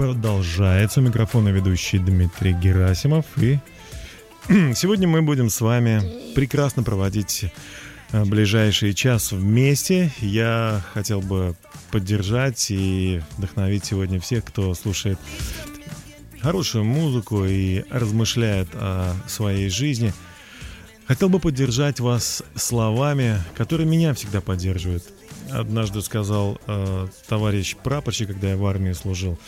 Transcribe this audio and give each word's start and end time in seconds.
продолжается. 0.00 1.00
У 1.00 1.02
микрофона 1.02 1.50
ведущий 1.50 1.98
Дмитрий 1.98 2.54
Герасимов. 2.54 3.26
И 3.36 3.58
сегодня 4.74 5.06
мы 5.06 5.20
будем 5.20 5.50
с 5.50 5.60
вами 5.60 6.00
прекрасно 6.34 6.82
проводить 6.82 7.52
э, 8.12 8.24
ближайший 8.24 8.94
час 8.94 9.30
вместе. 9.30 10.10
Я 10.22 10.82
хотел 10.94 11.20
бы 11.20 11.54
поддержать 11.90 12.70
и 12.70 13.20
вдохновить 13.36 13.84
сегодня 13.84 14.18
всех, 14.20 14.46
кто 14.46 14.72
слушает 14.72 15.18
хорошую 16.40 16.84
музыку 16.84 17.44
и 17.44 17.84
размышляет 17.90 18.68
о 18.72 19.12
своей 19.28 19.68
жизни. 19.68 20.14
Хотел 21.08 21.28
бы 21.28 21.40
поддержать 21.40 22.00
вас 22.00 22.42
словами, 22.54 23.36
которые 23.54 23.86
меня 23.86 24.14
всегда 24.14 24.40
поддерживают. 24.40 25.04
Однажды 25.52 26.00
сказал 26.00 26.58
э, 26.66 27.06
товарищ 27.28 27.76
прапорщик, 27.76 28.28
когда 28.28 28.48
я 28.48 28.56
в 28.56 28.64
армии 28.64 28.92
служил, 28.92 29.38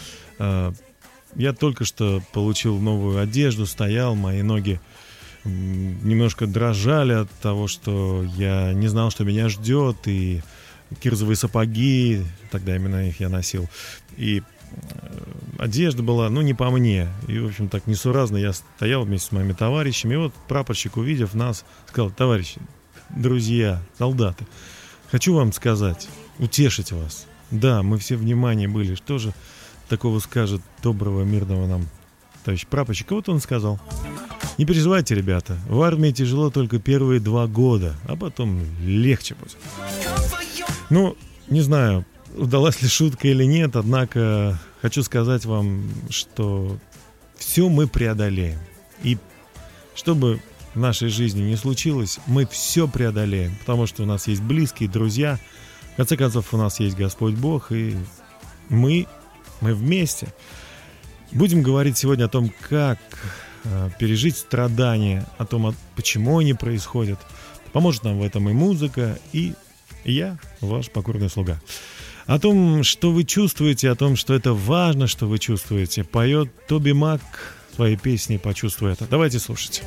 я 1.36 1.52
только 1.52 1.84
что 1.84 2.22
получил 2.32 2.78
новую 2.78 3.20
одежду, 3.20 3.66
стоял, 3.66 4.14
мои 4.14 4.42
ноги 4.42 4.80
немножко 5.44 6.46
дрожали 6.46 7.12
от 7.12 7.30
того, 7.30 7.68
что 7.68 8.24
я 8.36 8.72
не 8.72 8.88
знал, 8.88 9.10
что 9.10 9.24
меня 9.24 9.48
ждет, 9.48 9.96
и 10.06 10.42
кирзовые 11.00 11.36
сапоги, 11.36 12.22
тогда 12.50 12.76
именно 12.76 13.08
их 13.08 13.20
я 13.20 13.28
носил, 13.28 13.68
и 14.16 14.42
э, 14.70 15.22
одежда 15.58 16.02
была, 16.02 16.28
ну, 16.28 16.42
не 16.42 16.54
по 16.54 16.70
мне. 16.70 17.08
И, 17.28 17.38
в 17.38 17.46
общем, 17.46 17.68
так 17.68 17.86
несуразно 17.86 18.36
я 18.36 18.52
стоял 18.52 19.04
вместе 19.04 19.28
с 19.28 19.32
моими 19.32 19.52
товарищами. 19.52 20.14
И 20.14 20.18
вот 20.18 20.34
прапорщик, 20.48 20.96
увидев 20.96 21.34
нас, 21.34 21.64
сказал, 21.88 22.10
товарищи, 22.10 22.60
друзья, 23.10 23.82
солдаты, 23.98 24.46
хочу 25.10 25.34
вам 25.34 25.52
сказать, 25.52 26.08
утешить 26.38 26.92
вас. 26.92 27.26
Да, 27.50 27.82
мы 27.82 27.98
все 27.98 28.16
внимание 28.16 28.68
были. 28.68 28.94
Что 28.94 29.18
же 29.18 29.32
такого 29.92 30.20
скажет 30.20 30.62
доброго, 30.82 31.22
мирного 31.22 31.66
нам 31.66 31.86
товарищ 32.44 32.66
прапорщик? 32.66 33.10
Вот 33.10 33.28
он 33.28 33.40
сказал, 33.40 33.78
не 34.56 34.64
переживайте, 34.64 35.14
ребята, 35.14 35.58
в 35.68 35.82
армии 35.82 36.12
тяжело 36.12 36.48
только 36.48 36.78
первые 36.78 37.20
два 37.20 37.46
года, 37.46 37.94
а 38.08 38.16
потом 38.16 38.62
легче 38.80 39.34
будет. 39.34 39.58
Ну, 40.88 41.14
не 41.50 41.60
знаю, 41.60 42.06
удалась 42.34 42.80
ли 42.80 42.88
шутка 42.88 43.28
или 43.28 43.44
нет, 43.44 43.76
однако 43.76 44.58
хочу 44.80 45.02
сказать 45.02 45.44
вам, 45.44 45.90
что 46.08 46.78
все 47.36 47.68
мы 47.68 47.86
преодолеем. 47.86 48.58
И 49.02 49.18
что 49.94 50.14
бы 50.14 50.40
в 50.74 50.78
нашей 50.78 51.10
жизни 51.10 51.42
не 51.42 51.56
случилось, 51.56 52.18
мы 52.26 52.46
все 52.46 52.88
преодолеем, 52.88 53.54
потому 53.58 53.86
что 53.86 54.04
у 54.04 54.06
нас 54.06 54.26
есть 54.26 54.40
близкие, 54.40 54.88
друзья, 54.88 55.38
в 55.92 55.96
конце 55.96 56.16
концов 56.16 56.54
у 56.54 56.56
нас 56.56 56.80
есть 56.80 56.96
Господь 56.96 57.34
Бог, 57.34 57.72
и 57.72 57.94
мы, 58.70 59.06
мы 59.62 59.74
вместе. 59.74 60.28
Будем 61.30 61.62
говорить 61.62 61.96
сегодня 61.96 62.26
о 62.26 62.28
том, 62.28 62.52
как 62.68 62.98
э, 63.64 63.90
пережить 63.98 64.36
страдания, 64.36 65.26
о 65.38 65.46
том, 65.46 65.74
почему 65.96 66.38
они 66.38 66.52
происходят. 66.52 67.18
Поможет 67.72 68.04
нам 68.04 68.18
в 68.18 68.22
этом 68.22 68.50
и 68.50 68.52
музыка, 68.52 69.18
и 69.32 69.54
я, 70.04 70.38
ваш 70.60 70.90
покорный 70.90 71.30
слуга. 71.30 71.58
О 72.26 72.38
том, 72.38 72.82
что 72.82 73.12
вы 73.12 73.24
чувствуете, 73.24 73.90
о 73.90 73.94
том, 73.94 74.16
что 74.16 74.34
это 74.34 74.52
важно, 74.52 75.06
что 75.06 75.26
вы 75.26 75.38
чувствуете, 75.38 76.04
поет 76.04 76.50
Тоби 76.66 76.92
Мак 76.92 77.20
своей 77.74 77.96
песне 77.96 78.38
«Почувствуй 78.38 78.92
это». 78.92 79.06
Давайте 79.08 79.38
слушать. 79.38 79.82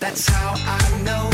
That's 0.00 0.28
how 0.28 0.54
I 0.56 1.02
know. 1.04 1.30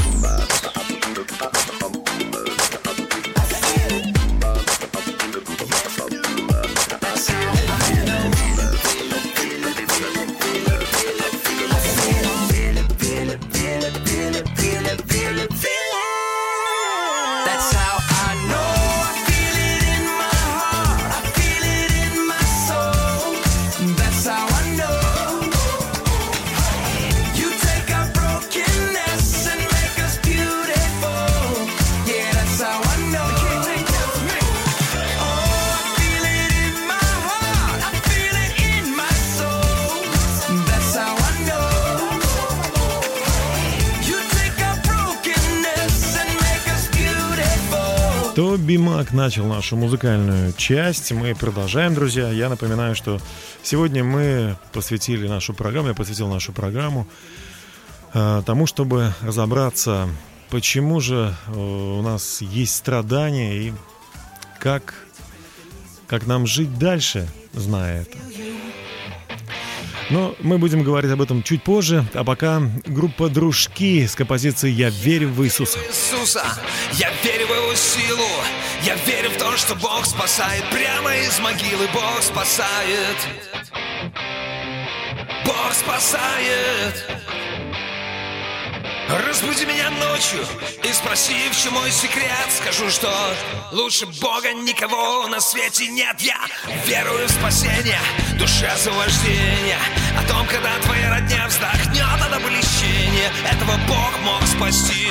Тоби 48.38 48.76
Мак 48.76 49.12
начал 49.12 49.46
нашу 49.46 49.76
музыкальную 49.76 50.52
часть. 50.52 51.10
Мы 51.10 51.34
продолжаем, 51.34 51.92
друзья. 51.94 52.30
Я 52.30 52.48
напоминаю, 52.48 52.94
что 52.94 53.18
сегодня 53.64 54.04
мы 54.04 54.56
посвятили 54.72 55.26
нашу 55.26 55.54
программу, 55.54 55.88
я 55.88 55.94
посвятил 55.94 56.28
нашу 56.28 56.52
программу 56.52 57.08
э, 58.14 58.42
тому, 58.46 58.66
чтобы 58.66 59.12
разобраться, 59.22 60.08
почему 60.50 61.00
же 61.00 61.34
э, 61.48 61.50
у 61.52 62.00
нас 62.00 62.40
есть 62.40 62.76
страдания 62.76 63.56
и 63.56 63.72
как, 64.60 64.94
как 66.06 66.28
нам 66.28 66.46
жить 66.46 66.78
дальше, 66.78 67.28
зная 67.54 68.02
это. 68.02 68.18
Но 70.10 70.34
мы 70.40 70.58
будем 70.58 70.82
говорить 70.82 71.10
об 71.10 71.20
этом 71.20 71.42
чуть 71.42 71.62
позже, 71.62 72.04
а 72.14 72.24
пока 72.24 72.62
группа 72.86 73.28
«Дружки» 73.28 74.06
с 74.06 74.14
композицией 74.14 74.74
«Я 74.74 74.88
верю 74.88 75.28
в 75.28 75.44
Иисуса». 75.44 75.78
Иисуса 75.86 76.44
Я 76.94 77.10
верю 77.22 77.46
в 77.46 77.50
Его 77.50 77.74
силу. 77.74 78.28
Я 78.82 78.94
верю 79.06 79.30
в 79.30 79.36
то, 79.36 79.56
что 79.56 79.74
Бог 79.74 80.06
спасает. 80.06 80.64
Прямо 80.70 81.14
из 81.16 81.38
могилы 81.40 81.86
Бог 81.92 82.22
спасает. 82.22 83.16
Бог 85.44 85.72
спасает 85.74 87.04
Разбуди 89.08 89.64
меня 89.64 89.88
ночью 89.88 90.44
и 90.84 90.92
спроси, 90.92 91.48
в 91.50 91.56
чем 91.56 91.72
мой 91.72 91.90
секрет. 91.90 92.46
Скажу, 92.60 92.90
что 92.90 93.10
лучше 93.72 94.04
Бога 94.20 94.52
никого 94.52 95.26
на 95.28 95.40
свете 95.40 95.86
нет. 95.88 96.20
Я 96.20 96.36
верую 96.84 97.26
в 97.26 97.30
спасение, 97.30 98.00
душе 98.38 98.66
освобождение 98.66 99.78
О 100.18 100.28
том, 100.28 100.46
когда 100.46 100.78
твоя 100.82 101.10
родня 101.10 101.46
вздохнет 101.48 102.22
от 102.22 102.32
облегчения. 102.34 103.32
Этого 103.50 103.78
Бог 103.88 104.12
мог 104.24 104.42
спасти. 104.46 105.08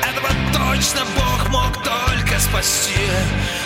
Этого 0.00 0.28
точно 0.52 1.04
Бог 1.16 1.48
мог 1.48 1.82
только 1.82 2.38
спасти. 2.38 3.08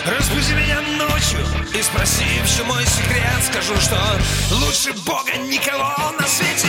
Разбуди 0.07 0.53
меня 0.53 0.81
ночью 0.81 1.39
и 1.71 1.83
спроси, 1.83 2.25
в 2.43 2.57
чем 2.57 2.67
мой 2.67 2.83
секрет. 2.85 3.43
Скажу, 3.51 3.75
что 3.79 3.97
лучше 4.51 4.93
Бога 5.05 5.37
никого 5.37 6.11
на 6.19 6.27
свете 6.27 6.67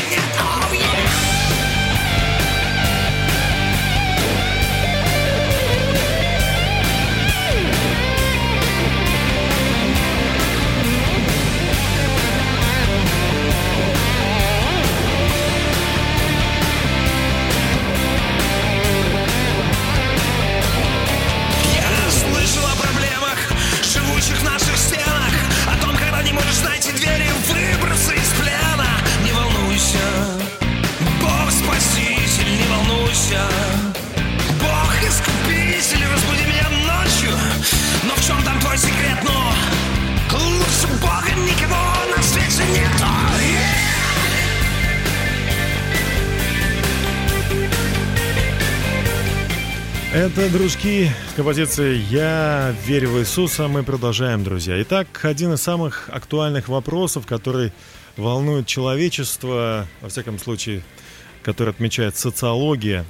наших 24.47 24.77
стенах. 24.77 25.35
О 25.67 25.83
том, 25.83 25.97
когда 25.97 26.23
не 26.23 26.33
можешь 26.33 26.63
найти 26.63 26.93
двери 26.93 27.29
Выбраться 27.49 28.13
из 28.13 28.31
плена. 28.39 28.89
Не 29.25 29.33
волнуйся 29.33 30.07
Бог 31.21 31.51
спаситель, 31.51 32.57
не 32.57 32.67
волнуйся. 32.69 33.76
Это, 50.17 50.49
дружки, 50.49 51.11
композиция 51.37 51.93
«Я 51.93 52.75
верю 52.87 53.11
в 53.11 53.19
Иисуса». 53.19 53.69
Мы 53.69 53.83
продолжаем, 53.83 54.45
друзья. 54.45 54.81
Итак, 54.81 55.23
один 55.27 55.53
из 55.53 55.61
самых 55.61 56.09
актуальных 56.11 56.69
вопросов, 56.69 57.27
который 57.27 57.71
волнует 58.17 58.67
человечество, 58.67 59.87
во 60.01 60.09
всяком 60.09 60.39
случае, 60.39 60.83
который 61.43 61.69
отмечает 61.69 62.17
социология. 62.17 63.05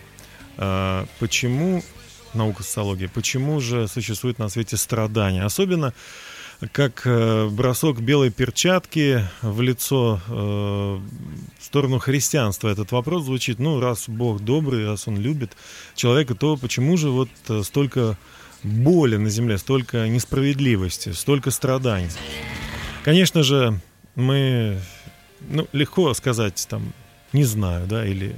А, 0.56 1.06
почему, 1.20 1.84
наука 2.34 2.64
социологии, 2.64 3.06
почему 3.06 3.60
же 3.60 3.86
существует 3.86 4.40
на 4.40 4.48
свете 4.48 4.76
страдания? 4.76 5.44
Особенно 5.44 5.94
как 6.72 7.02
э, 7.04 7.48
бросок 7.48 8.00
белой 8.00 8.30
перчатки 8.30 9.28
в 9.42 9.60
лицо 9.60 10.20
э, 10.26 10.32
в 10.32 11.64
сторону 11.64 11.98
христианства. 11.98 12.68
Этот 12.68 12.92
вопрос 12.92 13.24
звучит, 13.24 13.58
ну, 13.58 13.80
раз 13.80 14.08
Бог 14.08 14.40
добрый, 14.40 14.86
раз 14.86 15.06
Он 15.06 15.18
любит 15.18 15.52
человека, 15.94 16.34
то 16.34 16.56
почему 16.56 16.96
же 16.96 17.10
вот 17.10 17.28
э, 17.48 17.62
столько 17.62 18.16
боли 18.62 19.16
на 19.16 19.28
земле, 19.28 19.58
столько 19.58 20.08
несправедливости, 20.08 21.12
столько 21.12 21.50
страданий? 21.50 22.10
Конечно 23.04 23.42
же, 23.42 23.80
мы, 24.14 24.80
ну, 25.48 25.68
легко 25.72 26.12
сказать, 26.14 26.66
там, 26.68 26.92
не 27.32 27.44
знаю, 27.44 27.86
да, 27.86 28.06
или, 28.06 28.34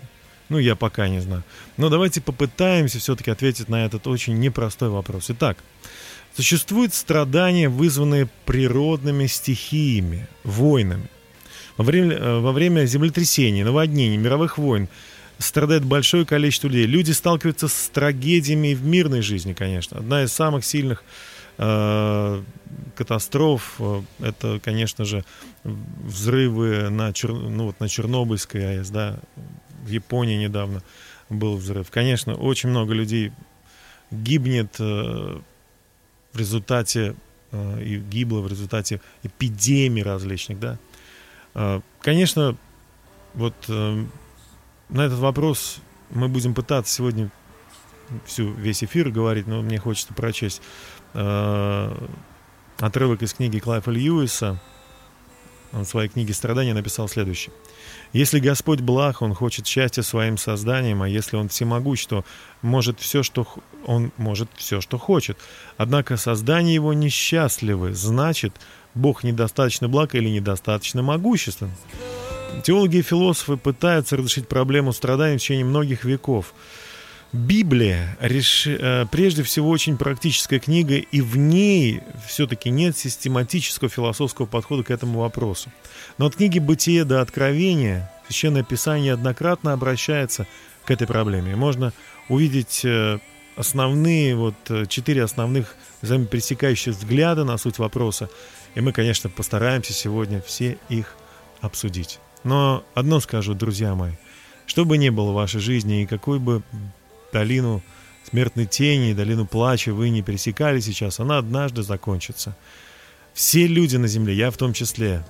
ну, 0.48 0.58
я 0.58 0.74
пока 0.74 1.08
не 1.08 1.20
знаю. 1.20 1.44
Но 1.76 1.88
давайте 1.88 2.20
попытаемся 2.20 2.98
все-таки 2.98 3.30
ответить 3.30 3.68
на 3.68 3.84
этот 3.84 4.06
очень 4.06 4.38
непростой 4.38 4.88
вопрос. 4.88 5.26
Итак, 5.30 5.58
Существуют 6.38 6.94
страдания, 6.94 7.68
вызванные 7.68 8.28
природными 8.44 9.26
стихиями, 9.26 10.28
войнами. 10.44 11.08
Во 11.76 11.84
время, 11.84 12.14
э, 12.14 12.38
во 12.38 12.52
время 12.52 12.84
землетрясений, 12.84 13.64
наводнений, 13.64 14.16
мировых 14.18 14.56
войн 14.56 14.88
страдает 15.38 15.84
большое 15.84 16.24
количество 16.24 16.68
людей. 16.68 16.86
Люди 16.86 17.10
сталкиваются 17.10 17.66
с 17.66 17.88
трагедиями 17.92 18.74
в 18.74 18.84
мирной 18.84 19.20
жизни, 19.20 19.52
конечно. 19.52 19.98
Одна 19.98 20.22
из 20.22 20.32
самых 20.32 20.64
сильных 20.64 21.02
э, 21.56 22.42
катастроф 22.94 23.74
э, 23.80 24.02
это, 24.20 24.60
конечно 24.62 25.04
же, 25.04 25.24
взрывы 25.64 26.88
на, 26.88 27.12
Чер... 27.12 27.32
ну, 27.32 27.64
вот 27.64 27.80
на 27.80 27.88
Чернобыльской 27.88 28.78
АЭС, 28.78 28.90
да, 28.90 29.18
в 29.84 29.88
Японии 29.88 30.36
недавно 30.36 30.84
был 31.30 31.56
взрыв. 31.56 31.90
Конечно, 31.90 32.36
очень 32.36 32.68
много 32.68 32.94
людей 32.94 33.32
гибнет 34.12 34.76
э, 34.78 35.40
в 36.32 36.38
результате 36.38 37.14
э, 37.52 37.82
и 37.82 37.98
гибло 37.98 38.40
в 38.40 38.48
результате 38.48 39.00
эпидемий 39.22 40.02
различных, 40.02 40.60
да. 40.60 40.78
Э, 41.54 41.80
конечно, 42.00 42.56
вот 43.34 43.54
э, 43.68 44.04
на 44.88 45.00
этот 45.04 45.18
вопрос 45.18 45.80
мы 46.10 46.28
будем 46.28 46.54
пытаться 46.54 46.92
сегодня 46.94 47.30
всю 48.24 48.50
весь 48.52 48.82
эфир 48.82 49.10
говорить, 49.10 49.46
но 49.46 49.60
мне 49.60 49.78
хочется 49.78 50.14
прочесть 50.14 50.62
отрывок 52.78 53.22
из 53.22 53.34
книги 53.34 53.58
Клайфа 53.58 53.90
Льюиса. 53.90 54.60
Он 55.72 55.84
в 55.84 55.88
своей 55.88 56.08
книге 56.08 56.32
«Страдания» 56.32 56.72
написал 56.72 57.08
следующее. 57.08 57.52
Если 58.12 58.40
Господь 58.40 58.80
благ, 58.80 59.22
Он 59.22 59.34
хочет 59.34 59.66
счастья 59.66 60.02
своим 60.02 60.38
созданием, 60.38 61.02
а 61.02 61.08
если 61.08 61.36
Он 61.36 61.48
всемогущ, 61.48 62.06
то 62.06 62.24
может 62.62 63.00
все, 63.00 63.22
что 63.22 63.46
Он 63.86 64.12
может 64.16 64.48
все, 64.56 64.80
что 64.80 64.98
хочет. 64.98 65.38
Однако 65.76 66.16
создание 66.16 66.74
Его 66.74 66.92
несчастливы, 66.92 67.94
значит, 67.94 68.54
Бог 68.94 69.24
недостаточно 69.24 69.88
благ 69.88 70.14
или 70.14 70.28
недостаточно 70.28 71.02
могуществен. 71.02 71.70
Теологи 72.64 72.96
и 72.96 73.02
философы 73.02 73.56
пытаются 73.56 74.16
разрешить 74.16 74.48
проблему 74.48 74.92
страданий 74.92 75.36
в 75.36 75.40
течение 75.40 75.64
многих 75.64 76.04
веков– 76.04 76.54
Библия 77.32 78.16
реш... 78.20 78.66
Э, 78.66 79.04
прежде 79.10 79.42
всего 79.42 79.68
очень 79.68 79.98
практическая 79.98 80.58
книга, 80.58 80.96
и 80.96 81.20
в 81.20 81.36
ней 81.36 82.02
все-таки 82.26 82.70
нет 82.70 82.96
систематического 82.96 83.90
философского 83.90 84.46
подхода 84.46 84.82
к 84.82 84.90
этому 84.90 85.20
вопросу. 85.20 85.70
Но 86.16 86.26
от 86.26 86.36
книги 86.36 86.58
«Бытие» 86.58 87.04
до 87.04 87.20
«Откровения» 87.20 88.10
Священное 88.26 88.62
Писание 88.62 89.14
однократно 89.14 89.72
обращается 89.72 90.46
к 90.84 90.90
этой 90.90 91.06
проблеме. 91.06 91.56
Можно 91.56 91.92
увидеть 92.28 92.82
э, 92.84 93.18
основные, 93.56 94.36
вот 94.36 94.54
э, 94.68 94.86
четыре 94.86 95.24
основных 95.24 95.76
взаимопересекающих 96.02 96.94
взгляда 96.94 97.44
на 97.44 97.58
суть 97.58 97.78
вопроса, 97.78 98.30
и 98.74 98.80
мы, 98.80 98.92
конечно, 98.92 99.28
постараемся 99.28 99.92
сегодня 99.92 100.40
все 100.40 100.78
их 100.88 101.14
обсудить. 101.60 102.20
Но 102.44 102.84
одно 102.94 103.20
скажу, 103.20 103.54
друзья 103.54 103.94
мои, 103.94 104.12
что 104.66 104.84
бы 104.84 104.96
ни 104.96 105.08
было 105.08 105.32
в 105.32 105.34
вашей 105.34 105.60
жизни 105.60 106.02
и 106.02 106.06
какой 106.06 106.38
бы 106.38 106.62
долину 107.32 107.82
смертной 108.28 108.66
тени, 108.66 109.14
долину 109.14 109.46
плача 109.46 109.92
вы 109.92 110.10
не 110.10 110.22
пересекали 110.22 110.80
сейчас, 110.80 111.20
она 111.20 111.38
однажды 111.38 111.82
закончится. 111.82 112.56
Все 113.34 113.66
люди 113.66 113.96
на 113.96 114.08
земле, 114.08 114.34
я 114.34 114.50
в 114.50 114.56
том 114.56 114.72
числе, 114.72 115.24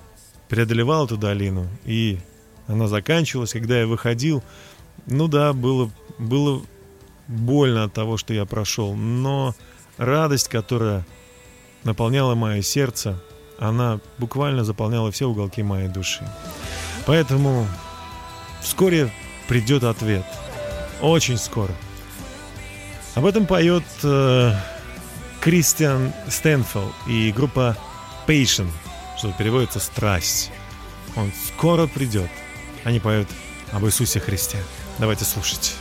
преодолевал 0.47 1.05
эту 1.05 1.17
долину, 1.17 1.67
и 1.85 2.19
она 2.67 2.87
заканчивалась, 2.87 3.53
когда 3.53 3.79
я 3.79 3.87
выходил. 3.87 4.43
Ну 5.05 5.27
да, 5.27 5.53
было, 5.53 5.91
было 6.17 6.61
больно 7.27 7.83
от 7.83 7.93
того, 7.93 8.17
что 8.17 8.33
я 8.33 8.45
прошел, 8.45 8.95
но 8.95 9.55
радость, 9.97 10.47
которая 10.47 11.05
наполняла 11.83 12.35
мое 12.35 12.61
сердце, 12.61 13.21
она 13.59 13.99
буквально 14.17 14.63
заполняла 14.63 15.11
все 15.11 15.27
уголки 15.27 15.61
моей 15.63 15.87
души. 15.87 16.27
Поэтому 17.05 17.67
вскоре 18.61 19.11
придет 19.47 19.83
ответ. 19.83 20.25
Очень 21.01 21.37
скоро. 21.37 21.73
Об 23.15 23.25
этом 23.25 23.45
поет 23.45 23.83
э, 24.03 24.53
Кристиан 25.41 26.13
Стэнфелл 26.27 26.93
и 27.07 27.31
группа 27.31 27.75
Patient, 28.27 28.69
что 29.17 29.31
переводится 29.33 29.79
«страсть». 29.79 30.51
Он 31.15 31.31
скоро 31.47 31.87
придет. 31.87 32.29
Они 32.83 32.99
поют 32.99 33.27
об 33.71 33.85
Иисусе 33.85 34.19
Христе. 34.19 34.57
Давайте 34.99 35.25
слушать. 35.25 35.75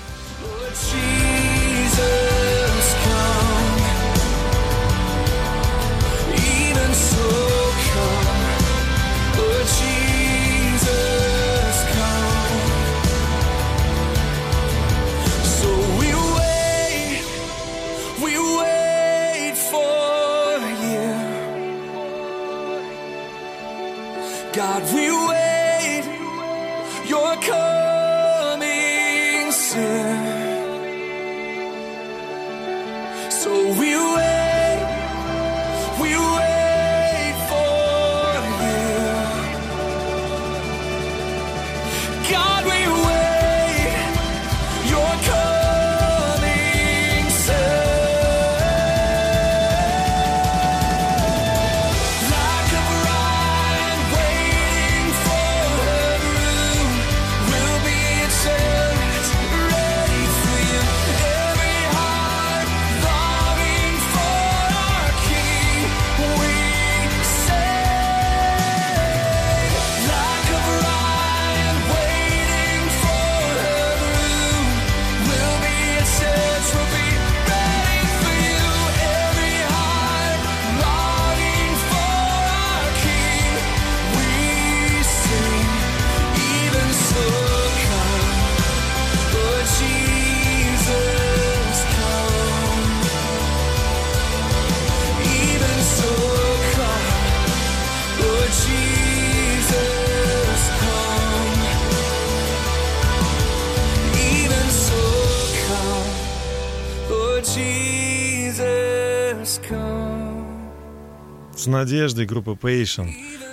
Надеждой 111.78 112.26
группы 112.26 112.52
Patient 112.52 113.12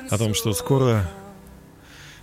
о 0.10 0.18
том, 0.18 0.34
что 0.34 0.54
скоро 0.54 1.10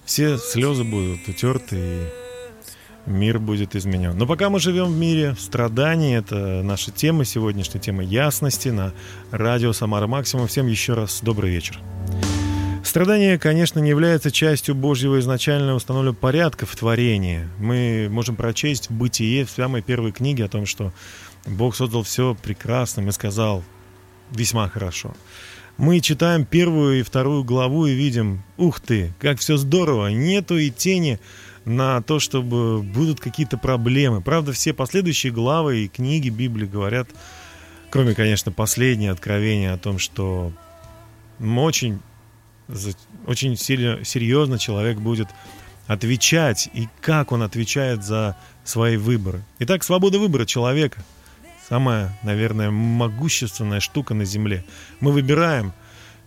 все 0.05 0.37
слезы 0.37 0.83
будут 0.83 1.29
утерты 1.29 1.77
и 1.77 3.11
мир 3.11 3.39
будет 3.39 3.77
изменен. 3.77 4.19
Но 4.19 4.27
пока 4.27 4.51
мы 4.51 4.59
живем 4.59 4.87
в 4.87 4.97
мире 4.97 5.37
страданий, 5.39 6.17
это 6.17 6.63
наша 6.65 6.91
тема 6.91 7.25
сегодняшняя, 7.25 7.81
тема 7.81 8.03
ясности 8.03 8.69
на 8.69 8.93
радио 9.31 9.73
Самара 9.73 10.09
Максимум. 10.09 10.49
Всем 10.49 10.67
еще 10.67 10.95
раз 10.95 11.21
добрый 11.23 11.51
вечер. 11.51 11.79
Страдание, 12.85 13.39
конечно, 13.39 13.79
не 13.79 13.91
является 13.91 14.33
частью 14.33 14.75
Божьего 14.75 15.21
изначально 15.21 15.75
установленного 15.75 16.17
порядка 16.17 16.67
в 16.67 16.75
творении. 16.75 17.49
Мы 17.59 18.09
можем 18.11 18.35
прочесть 18.35 18.91
в 18.91 18.93
«Бытие» 18.93 19.45
в 19.45 19.51
самой 19.51 19.83
первой 19.83 20.11
книге 20.11 20.47
о 20.47 20.49
том, 20.49 20.67
что 20.67 20.93
Бог 21.47 21.77
создал 21.77 22.03
все 22.03 22.35
прекрасным 22.35 23.09
и 23.09 23.13
сказал 23.13 23.63
весьма 24.33 24.69
хорошо. 24.69 25.15
Мы 25.83 25.99
читаем 25.99 26.45
первую 26.45 27.01
и 27.01 27.03
вторую 27.03 27.43
главу 27.43 27.87
и 27.87 27.93
видим, 27.93 28.45
ух 28.57 28.79
ты, 28.79 29.13
как 29.19 29.41
все 29.41 29.57
здорово, 29.57 30.13
нету 30.13 30.57
и 30.57 30.71
тени 30.71 31.19
на 31.65 32.01
то, 32.03 32.21
чтобы 32.21 32.85
будут 32.85 33.19
какие-то 33.19 33.59
проблемы. 33.59 34.21
Правда, 34.21 34.53
все 34.53 34.73
последующие 34.75 35.33
главы 35.33 35.79
и 35.79 35.89
книги 35.89 36.29
Библии 36.29 36.69
говорят, 36.69 37.09
кроме, 37.91 38.15
конечно, 38.15 38.53
последнее 38.53 39.11
откровение 39.11 39.73
о 39.73 39.77
том, 39.77 39.99
что 39.99 40.53
очень, 41.41 41.99
очень 43.27 43.57
серьезно 43.57 44.61
человек 44.61 44.99
будет 44.99 45.31
отвечать 45.89 46.71
и 46.75 46.87
как 47.01 47.33
он 47.33 47.43
отвечает 47.43 48.05
за 48.05 48.37
свои 48.63 48.97
выборы. 48.97 49.43
Итак, 49.59 49.83
свобода 49.83 50.21
выбора 50.21 50.47
человека– 50.47 51.03
самая, 51.73 52.15
наверное, 52.23 52.71
могущественная 52.71 53.81
штука 53.81 54.13
на 54.13 54.27
Земле. 54.27 54.63
Мы 55.01 55.11
выбираем, 55.11 55.73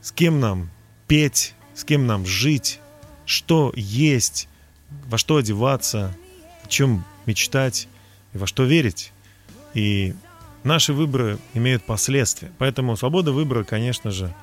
с 0.01 0.11
кем 0.11 0.39
нам 0.39 0.71
петь, 1.05 1.53
с 1.75 1.83
кем 1.83 2.07
нам 2.07 2.25
жить, 2.25 2.79
что 3.27 3.71
есть, 3.75 4.49
во 5.05 5.19
что 5.19 5.37
одеваться, 5.37 6.17
о 6.63 6.67
чем 6.67 7.05
мечтать 7.27 7.87
и 8.33 8.39
во 8.39 8.47
что 8.47 8.63
верить. 8.63 9.13
И 9.75 10.15
наши 10.63 10.93
выборы 10.93 11.37
имеют 11.53 11.83
последствия. 11.83 12.51
Поэтому 12.57 12.97
свобода 12.97 13.31
выбора, 13.31 13.63
конечно 13.63 14.09
же, 14.09 14.33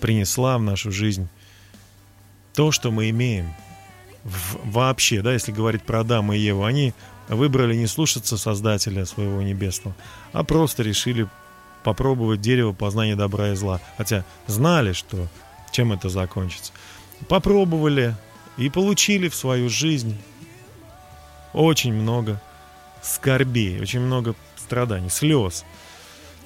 принесла 0.00 0.56
в 0.56 0.62
нашу 0.62 0.90
жизнь 0.92 1.28
то, 2.54 2.72
что 2.72 2.90
мы 2.90 3.10
имеем. 3.10 3.52
В, 4.24 4.56
вообще, 4.64 5.20
да, 5.20 5.34
если 5.34 5.52
говорить 5.52 5.82
про 5.82 6.00
Адама 6.00 6.34
и 6.34 6.40
Еву, 6.40 6.64
они 6.64 6.94
выбрали 7.28 7.74
не 7.74 7.86
слушаться 7.86 8.36
Создателя 8.36 9.04
своего 9.04 9.42
небесного, 9.42 9.96
а 10.32 10.44
просто 10.44 10.82
решили 10.82 11.28
попробовать 11.84 12.40
дерево 12.40 12.72
познания 12.72 13.16
добра 13.16 13.50
и 13.50 13.54
зла. 13.54 13.80
Хотя 13.98 14.24
знали, 14.46 14.92
что 14.92 15.28
чем 15.72 15.92
это 15.92 16.08
закончится. 16.08 16.72
Попробовали 17.28 18.14
и 18.56 18.68
получили 18.68 19.28
в 19.28 19.34
свою 19.34 19.68
жизнь 19.68 20.16
очень 21.52 21.92
много 21.92 22.40
скорбей, 23.02 23.80
очень 23.80 24.00
много 24.00 24.34
страданий, 24.56 25.10
слез. 25.10 25.64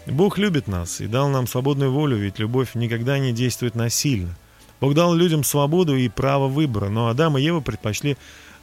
Бог 0.06 0.38
любит 0.38 0.68
нас 0.68 1.00
и 1.00 1.06
дал 1.06 1.28
нам 1.28 1.46
свободную 1.46 1.92
волю, 1.92 2.16
ведь 2.16 2.38
любовь 2.38 2.74
никогда 2.74 3.18
не 3.18 3.32
действует 3.32 3.74
насильно. 3.74 4.34
Бог 4.80 4.94
дал 4.94 5.14
людям 5.14 5.42
свободу 5.42 5.96
и 5.96 6.08
право 6.08 6.48
выбора, 6.48 6.88
но 6.88 7.08
Адам 7.08 7.38
и 7.38 7.42
Ева 7.42 7.60
предпочли 7.60 8.16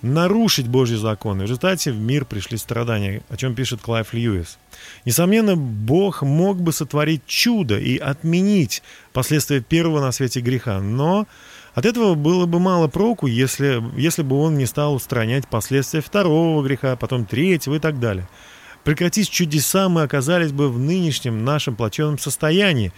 нарушить 0.03 0.67
Божьи 0.67 0.95
законы. 0.95 1.39
В 1.39 1.43
результате 1.43 1.91
в 1.91 1.99
мир 1.99 2.25
пришли 2.25 2.57
страдания, 2.57 3.23
о 3.29 3.37
чем 3.37 3.55
пишет 3.55 3.81
Клайв 3.81 4.13
Льюис. 4.13 4.59
Несомненно, 5.05 5.55
Бог 5.55 6.21
мог 6.21 6.61
бы 6.61 6.73
сотворить 6.73 7.25
чудо 7.25 7.79
и 7.79 7.97
отменить 7.97 8.83
последствия 9.13 9.61
первого 9.61 10.01
на 10.01 10.11
свете 10.11 10.41
греха, 10.41 10.81
но 10.81 11.25
от 11.73 11.85
этого 11.85 12.15
было 12.15 12.45
бы 12.45 12.59
мало 12.59 12.87
проку, 12.87 13.27
если, 13.27 13.81
если 13.99 14.21
бы 14.21 14.37
он 14.39 14.57
не 14.57 14.65
стал 14.65 14.93
устранять 14.93 15.47
последствия 15.47 16.01
второго 16.01 16.61
греха, 16.63 16.95
потом 16.97 17.25
третьего 17.25 17.75
и 17.75 17.79
так 17.79 17.99
далее. 17.99 18.27
Прекратись 18.83 19.29
чудеса, 19.29 19.87
мы 19.87 20.03
оказались 20.03 20.51
бы 20.51 20.69
в 20.69 20.77
нынешнем 20.77 21.45
нашем 21.45 21.77
плачевном 21.77 22.19
состоянии. 22.19 22.91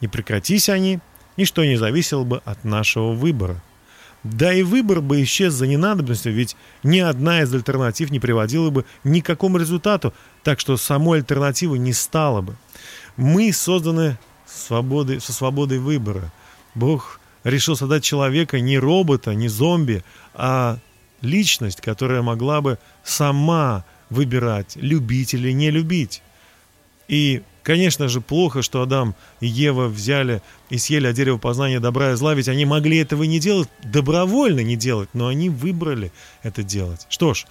Не 0.00 0.08
прекратись 0.08 0.68
они, 0.68 0.98
ничто 1.36 1.64
не 1.64 1.76
зависело 1.76 2.24
бы 2.24 2.42
от 2.44 2.64
нашего 2.64 3.12
выбора. 3.12 3.62
Да 4.24 4.52
и 4.52 4.62
выбор 4.62 5.00
бы 5.00 5.22
исчез 5.22 5.54
за 5.54 5.66
ненадобностью, 5.66 6.32
ведь 6.32 6.56
ни 6.82 6.98
одна 6.98 7.42
из 7.42 7.54
альтернатив 7.54 8.10
не 8.10 8.18
приводила 8.18 8.70
бы 8.70 8.84
ни 9.04 9.20
к 9.20 9.26
какому 9.26 9.58
результату, 9.58 10.12
так 10.42 10.58
что 10.58 10.76
самой 10.76 11.20
альтернативы 11.20 11.78
не 11.78 11.92
стало 11.92 12.40
бы. 12.42 12.56
Мы 13.16 13.52
созданы 13.52 14.18
свободы, 14.46 15.20
со 15.20 15.32
свободой 15.32 15.78
выбора. 15.78 16.32
Бог 16.74 17.20
решил 17.44 17.76
создать 17.76 18.04
человека 18.04 18.60
не 18.60 18.78
робота, 18.78 19.34
не 19.34 19.48
зомби, 19.48 20.02
а 20.34 20.78
личность, 21.20 21.80
которая 21.80 22.22
могла 22.22 22.60
бы 22.60 22.78
сама 23.04 23.84
выбирать, 24.10 24.76
любить 24.76 25.34
или 25.34 25.52
не 25.52 25.70
любить. 25.70 26.22
И 27.08 27.42
Конечно 27.68 28.08
же, 28.08 28.22
плохо, 28.22 28.62
что 28.62 28.80
Адам 28.80 29.14
и 29.40 29.46
Ева 29.46 29.88
взяли 29.88 30.40
и 30.70 30.78
съели 30.78 31.06
от 31.06 31.14
дерева 31.14 31.36
познания 31.36 31.80
добра 31.80 32.12
и 32.12 32.14
зла, 32.14 32.32
ведь 32.32 32.48
они 32.48 32.64
могли 32.64 32.96
этого 32.96 33.24
не 33.24 33.38
делать, 33.38 33.68
добровольно 33.84 34.60
не 34.60 34.74
делать, 34.74 35.10
но 35.12 35.26
они 35.26 35.50
выбрали 35.50 36.10
это 36.42 36.62
делать. 36.62 37.04
Что 37.10 37.34
ж, 37.34 37.44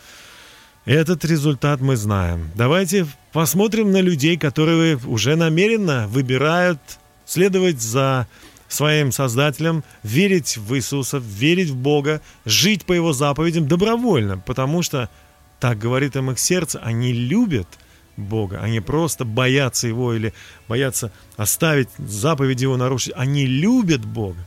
этот 0.85 1.23
результат 1.23 1.81
мы 1.81 1.97
знаем. 1.97 2.49
Давайте 2.55 3.05
посмотрим 3.31 3.91
на 3.91 4.01
людей, 4.01 4.37
которые 4.37 4.97
уже 5.05 5.35
намеренно 5.35 6.07
выбирают 6.07 6.79
следовать 7.27 7.79
за 7.79 8.27
своим 8.67 9.11
Создателем, 9.11 9.83
верить 10.01 10.57
в 10.57 10.75
Иисуса, 10.75 11.19
верить 11.19 11.69
в 11.69 11.75
Бога, 11.75 12.21
жить 12.43 12.85
по 12.85 12.93
Его 12.93 13.13
заповедям 13.13 13.67
добровольно, 13.67 14.39
потому 14.39 14.81
что, 14.81 15.11
так 15.59 15.77
говорит 15.77 16.15
им 16.15 16.31
их 16.31 16.39
сердце, 16.39 16.79
они 16.79 17.13
любят– 17.13 17.67
Бога. 18.17 18.59
Они 18.61 18.79
просто 18.79 19.23
боятся 19.23 19.87
Его 19.87 20.13
или 20.13 20.33
боятся 20.67 21.11
оставить 21.37 21.89
заповеди 21.97 22.63
Его 22.63 22.77
нарушить. 22.77 23.13
Они 23.15 23.45
любят 23.45 24.03
Бога. 24.03 24.39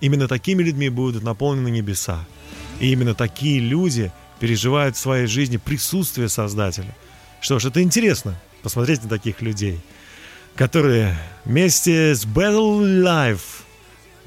Именно 0.00 0.28
такими 0.28 0.62
людьми 0.62 0.88
будут 0.88 1.22
наполнены 1.22 1.68
небеса. 1.68 2.24
И 2.80 2.92
именно 2.92 3.14
такие 3.14 3.58
люди 3.58 4.12
переживают 4.38 4.96
в 4.96 5.00
своей 5.00 5.26
жизни 5.26 5.56
присутствие 5.56 6.28
Создателя. 6.28 6.94
Что 7.40 7.58
ж, 7.58 7.66
это 7.66 7.82
интересно, 7.82 8.40
посмотреть 8.62 9.02
на 9.02 9.08
таких 9.08 9.42
людей, 9.42 9.80
которые 10.54 11.16
вместе 11.44 12.14
с 12.14 12.24
Battle 12.24 13.02
Life, 13.02 13.64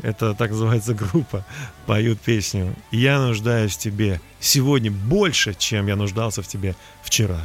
это 0.01 0.33
так 0.33 0.51
называется 0.51 0.93
группа, 0.93 1.45
поют 1.85 2.19
песню 2.19 2.75
«Я 2.91 3.19
нуждаюсь 3.19 3.75
в 3.75 3.79
тебе 3.79 4.19
сегодня 4.39 4.91
больше, 4.91 5.53
чем 5.53 5.87
я 5.87 5.95
нуждался 5.95 6.41
в 6.41 6.47
тебе 6.47 6.75
вчера». 7.03 7.41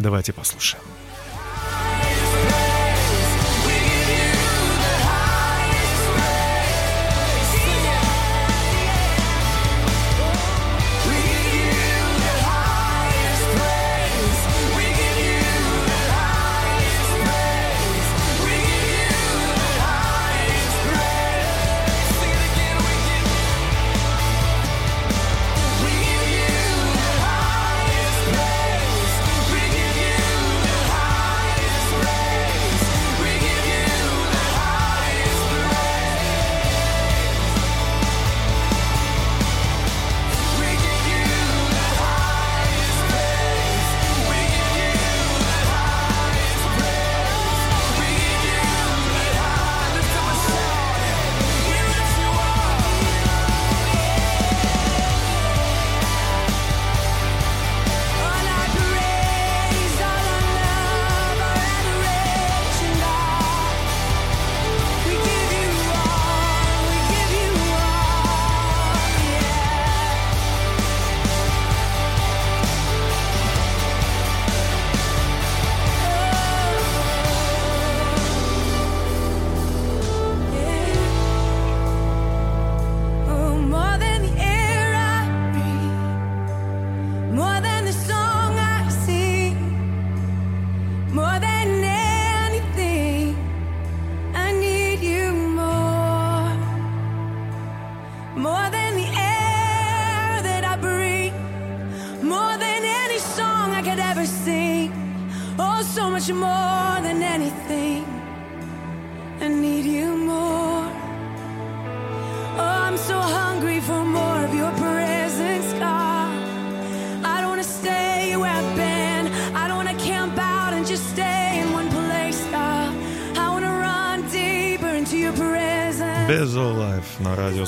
Давайте 0.00 0.32
послушаем. 0.32 0.82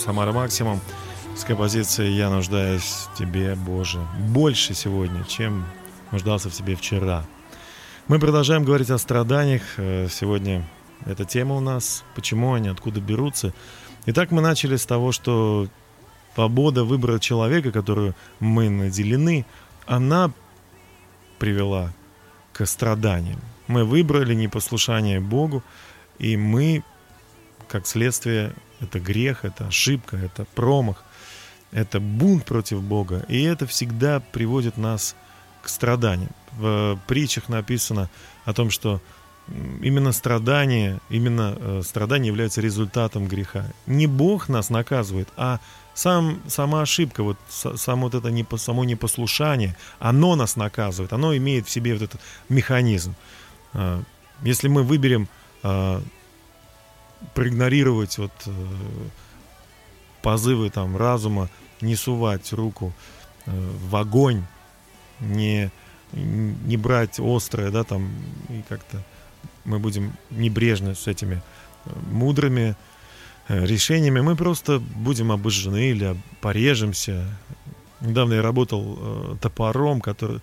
Самара 0.02 0.32
Максимум 0.32 0.80
с 1.37 1.44
композицией 1.44 2.16
«Я 2.16 2.28
нуждаюсь 2.28 3.06
в 3.14 3.16
тебе, 3.16 3.54
Боже». 3.54 4.04
Больше 4.18 4.75
сегодня, 4.75 5.23
чем 5.28 5.64
нуждался 6.11 6.50
в 6.50 6.52
тебе 6.52 6.75
вчера. 6.75 7.25
Мы 8.09 8.18
продолжаем 8.18 8.64
говорить 8.64 8.90
о 8.90 8.99
страданиях. 8.99 9.62
Э, 9.76 10.09
Сегодня 10.11 10.68
эта 11.06 11.25
тема 11.25 11.54
у 11.54 11.61
нас. 11.61 12.02
Почему 12.16 12.54
они, 12.54 12.68
откуда 12.68 13.00
берутся. 13.00 13.54
Итак, 14.06 14.32
мы 14.32 14.42
начали 14.42 14.75
с 14.75 14.85
того, 14.87 15.12
что 15.12 15.68
свобода 16.35 16.82
выбора 16.82 17.21
человека, 17.21 17.71
которую 17.71 18.16
мы 18.40 18.71
наделены, 18.71 19.47
она 19.87 20.32
привела 21.38 21.92
к 22.52 22.66
страданиям. 22.66 23.40
Мы 23.68 23.85
выбрали 23.85 24.35
непослушание 24.35 25.21
Богу, 25.21 25.62
и 26.18 26.37
мы, 26.37 26.82
как 27.68 27.87
следствие, 27.87 28.52
это 28.83 29.01
грех, 29.01 29.45
это 29.45 29.69
ошибка, 29.69 30.17
это 30.17 30.45
промах, 30.55 31.05
это 31.71 32.01
бунт 32.01 32.45
против 32.45 32.83
Бога, 32.83 33.25
и 33.29 33.43
это 33.43 33.67
всегда 33.67 34.21
приводит 34.21 34.77
нас 34.77 35.17
к 35.62 35.69
страданиям. 35.69 36.31
В 36.59 36.99
притчах 37.07 37.49
написано 37.49 38.11
о 38.45 38.53
том, 38.53 38.71
что 38.71 39.01
именно 39.83 40.12
страдание, 40.12 40.99
именно 41.09 41.57
э, 41.59 41.83
страдание 41.85 42.29
является 42.29 42.61
результатом 42.61 43.27
греха. 43.27 43.65
Не 43.87 44.07
Бог 44.07 44.49
нас 44.49 44.71
наказывает, 44.71 45.29
а 45.37 45.59
сам, 45.95 46.41
сама 46.47 46.83
ошибка, 46.83 47.23
вот 47.23 47.37
са- 47.51 47.77
само 47.77 48.09
вот 48.09 48.15
это 48.15 48.29
непо- 48.29 48.59
само 48.59 48.85
непослушание, 48.85 49.77
оно 49.99 50.37
нас 50.37 50.57
наказывает, 50.57 51.12
оно 51.12 51.37
имеет 51.37 51.66
в 51.66 51.71
себе 51.71 51.92
вот 51.95 52.03
этот 52.03 52.21
механизм. 52.49 53.14
А, 53.75 54.03
Если 54.42 54.68
мы 54.68 54.83
выберем 54.83 55.29
проигнорировать 57.35 58.18
вот 58.18 58.32
э, 58.46 58.52
позывы 60.22 60.70
там 60.70 60.96
разума, 60.96 61.48
не 61.80 61.96
сувать 61.96 62.52
руку 62.52 62.92
э, 63.46 63.50
в 63.88 63.96
огонь, 63.96 64.44
не, 65.20 65.70
не 66.12 66.76
брать 66.76 67.18
острое, 67.18 67.70
да, 67.70 67.85
там, 67.85 68.11
и 68.48 68.62
как-то 68.68 69.02
мы 69.64 69.78
будем 69.78 70.12
небрежны 70.30 70.94
с 70.94 71.06
этими 71.06 71.42
э, 71.85 71.90
мудрыми 72.11 72.76
э, 73.48 73.64
решениями, 73.64 74.20
мы 74.20 74.37
просто 74.37 74.78
будем 74.78 75.32
обожжены 75.32 75.90
или 75.90 76.16
порежемся. 76.40 77.26
Недавно 78.00 78.35
я 78.35 78.42
работал 78.42 78.98
э, 78.98 79.37
топором, 79.40 80.00
который, 80.00 80.40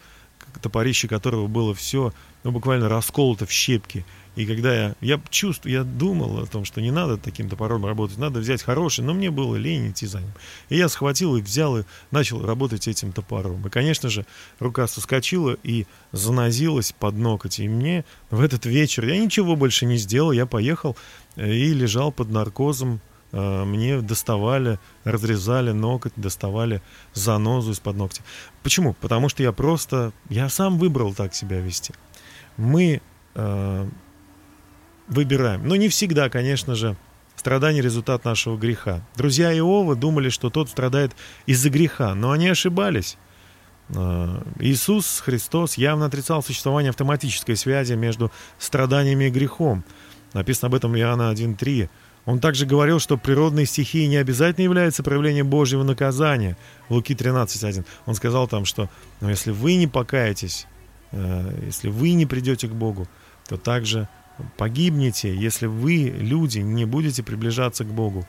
топорище 0.62 1.08
которого 1.08 1.48
было 1.48 1.74
все, 1.74 2.14
ну, 2.44 2.52
буквально 2.52 2.90
расколото 2.90 3.46
в 3.46 3.52
щепки. 3.52 4.06
И 4.36 4.46
когда 4.46 4.74
я, 4.74 4.96
я 5.02 5.22
чувствую, 5.30 5.74
я 5.74 5.84
думал 5.84 6.40
о 6.40 6.46
том, 6.46 6.64
что 6.64 6.80
не 6.80 6.92
надо 6.92 7.18
таким 7.18 7.50
топором 7.50 7.86
работать, 7.86 8.18
надо 8.18 8.40
взять 8.40 8.64
хороший, 8.64 9.04
но 9.04 9.14
мне 9.14 9.32
было 9.32 9.58
лень 9.58 9.92
идти 9.92 10.06
за 10.08 10.20
ним. 10.20 10.32
И 10.70 10.78
я 10.78 10.88
схватил 10.88 11.36
и 11.36 11.42
взял 11.42 11.78
и 11.78 11.84
начал 12.12 12.46
работать 12.46 12.88
этим 12.88 13.12
топором. 13.12 13.68
И, 13.68 13.70
конечно 13.70 14.10
же, 14.10 14.26
рука 14.60 14.88
соскочила 14.88 15.58
и 15.64 15.88
занозилась 16.14 16.94
под 16.98 17.16
ноготь. 17.16 17.60
И 17.60 17.68
мне 17.68 18.06
в 18.30 18.42
этот 18.42 18.66
вечер, 18.66 19.06
я 19.06 19.18
ничего 19.18 19.58
больше 19.58 19.86
не 19.86 19.98
сделал, 19.98 20.32
я 20.32 20.46
поехал 20.46 20.96
э, 21.36 21.52
и 21.52 21.74
лежал 21.74 22.12
под 22.12 22.30
наркозом. 22.30 23.02
Э, 23.32 23.64
Мне 23.64 24.02
доставали, 24.02 24.80
разрезали 25.04 25.72
ноготь, 25.72 26.14
доставали 26.16 26.82
занозу 27.14 27.72
из-под 27.72 27.96
ногтя. 27.96 28.24
Почему? 28.64 28.94
Потому 28.94 29.30
что 29.30 29.44
я 29.44 29.52
просто, 29.52 30.12
я 30.30 30.50
сам 30.50 30.78
выбрал 30.78 31.14
так 31.14 31.34
себя 31.34 31.60
вести. 31.60 31.94
Мы 32.58 33.02
э, 33.36 33.90
выбираем. 35.08 35.68
Но 35.68 35.76
не 35.76 35.90
всегда, 35.90 36.30
конечно 36.30 36.76
же, 36.76 36.96
страдание 37.36 37.82
результат 37.82 38.26
нашего 38.26 38.58
греха. 38.58 39.02
Друзья 39.16 39.56
Иова 39.58 39.96
думали, 39.96 40.30
что 40.30 40.50
тот 40.50 40.70
страдает 40.70 41.12
из-за 41.46 41.70
греха, 41.70 42.16
но 42.16 42.32
они 42.32 42.50
ошибались. 42.50 43.18
Э, 43.90 44.42
Иисус 44.60 45.22
Христос 45.24 45.78
явно 45.78 46.06
отрицал 46.06 46.44
существование 46.44 46.90
автоматической 46.90 47.56
связи 47.56 47.94
между 47.94 48.32
страданиями 48.58 49.26
и 49.26 49.30
грехом. 49.30 49.84
Написано 50.34 50.68
об 50.68 50.76
этом 50.76 50.92
в 50.92 50.98
Иоанна 50.98 51.32
1.3. 51.32 51.90
Он 52.30 52.40
также 52.40 52.68
говорил, 52.68 53.00
что 53.00 53.18
природные 53.18 53.66
стихии 53.66 54.06
не 54.06 54.18
обязательно 54.18 54.64
являются 54.64 55.02
проявлением 55.02 55.50
Божьего 55.50 55.82
наказания. 55.82 56.58
Луки 56.88 57.14
13.1. 57.14 57.86
Он 58.06 58.14
сказал 58.14 58.48
там, 58.48 58.66
что 58.66 58.88
«Но 59.20 59.32
если 59.32 59.50
вы 59.50 59.78
не 59.78 59.88
покаетесь, 59.88 60.68
э, 61.12 61.60
если 61.66 61.90
вы 61.90 62.14
не 62.14 62.28
придете 62.28 62.68
к 62.68 62.72
Богу, 62.72 63.08
то 63.48 63.58
также 63.58 64.08
погибнете, 64.58 65.36
если 65.36 65.66
вы, 65.66 66.14
люди, 66.20 66.60
не 66.60 66.86
будете 66.86 67.24
приближаться 67.24 67.84
к 67.84 67.88
Богу, 67.88 68.28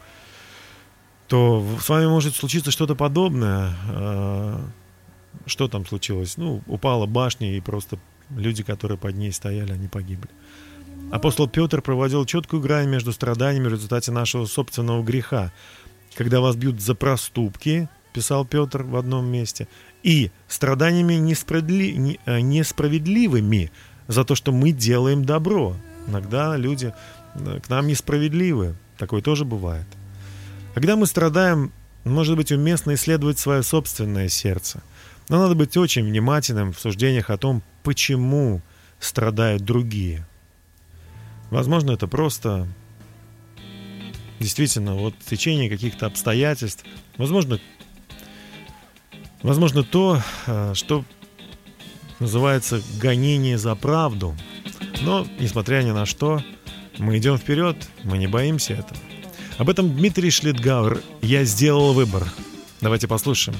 то 1.28 1.62
с 1.78 1.86
вами 1.86 2.06
может 2.06 2.34
случиться 2.34 2.70
что-то 2.70 2.94
подобное. 2.94 3.74
Э, 3.90 4.60
Что 5.44 5.68
там 5.68 5.84
случилось? 5.84 6.38
Ну, 6.38 6.62
упала 6.66 7.04
башня, 7.04 7.54
и 7.54 7.60
просто 7.60 7.98
люди, 8.30 8.62
которые 8.62 8.96
под 8.96 9.14
ней 9.16 9.30
стояли, 9.30 9.72
они 9.72 9.88
погибли. 9.88 10.30
Апостол 11.10 11.48
Петр 11.48 11.82
проводил 11.82 12.24
четкую 12.24 12.62
грань 12.62 12.88
между 12.88 13.12
страданиями 13.12 13.66
в 13.66 13.72
результате 13.72 14.12
нашего 14.12 14.46
собственного 14.46 15.02
греха. 15.02 15.52
Когда 16.14 16.40
вас 16.40 16.54
бьют 16.54 16.80
за 16.80 16.94
проступки, 16.94 17.88
писал 18.12 18.44
Петр 18.44 18.84
в 18.84 18.94
одном 18.96 19.26
месте, 19.26 19.66
и 20.04 20.30
страданиями 20.46 21.14
э, 21.14 22.40
несправедливыми 22.40 23.72
за 24.06 24.24
то, 24.24 24.36
что 24.36 24.52
мы 24.52 24.70
делаем 24.70 25.24
добро. 25.24 25.76
Иногда 26.06 26.56
люди 26.56 26.94
э, 27.34 27.60
к 27.60 27.68
нам 27.68 27.88
несправедливы. 27.88 28.76
Такое 28.96 29.20
тоже 29.20 29.44
бывает. 29.44 29.86
Когда 30.74 30.94
мы 30.94 31.06
страдаем, 31.06 31.72
может 32.04 32.36
быть 32.36 32.52
уместно 32.52 32.94
исследовать 32.94 33.38
свое 33.40 33.64
собственное 33.64 34.28
сердце. 34.28 34.80
Но 35.28 35.40
надо 35.40 35.56
быть 35.56 35.76
очень 35.76 36.04
внимательным 36.04 36.72
в 36.72 36.78
суждениях 36.78 37.30
о 37.30 37.36
том, 37.36 37.62
почему 37.82 38.62
страдают 39.00 39.62
другие. 39.62 40.26
Возможно, 41.50 41.92
это 41.92 42.06
просто 42.06 42.68
действительно 44.38 44.94
вот 44.94 45.14
течение 45.18 45.68
каких-то 45.68 46.06
обстоятельств. 46.06 46.84
Возможно, 47.16 47.60
возможно 49.42 49.82
то, 49.82 50.22
э, 50.46 50.72
что 50.74 51.04
называется 52.20 52.82
гонение 53.00 53.58
за 53.58 53.74
правду. 53.74 54.36
Но, 55.02 55.26
несмотря 55.38 55.82
ни 55.82 55.90
на 55.90 56.06
что, 56.06 56.42
мы 56.98 57.18
идем 57.18 57.36
вперед, 57.36 57.76
мы 58.04 58.18
не 58.18 58.26
боимся 58.26 58.74
этого. 58.74 59.00
Об 59.58 59.68
этом 59.68 59.94
Дмитрий 59.94 60.30
Шлитгауэр 60.30 61.02
«Я 61.20 61.44
сделал 61.44 61.92
выбор». 61.92 62.26
Давайте 62.80 63.08
послушаем 63.08 63.58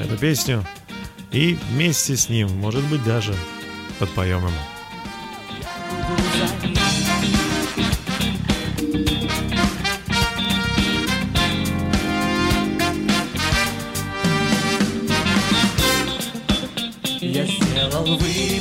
эту 0.00 0.16
песню 0.16 0.66
и 1.30 1.58
вместе 1.70 2.16
с 2.16 2.28
ним, 2.28 2.48
может 2.56 2.84
быть, 2.88 3.04
даже 3.04 3.34
подпоем 3.98 4.38
ему. 4.38 4.77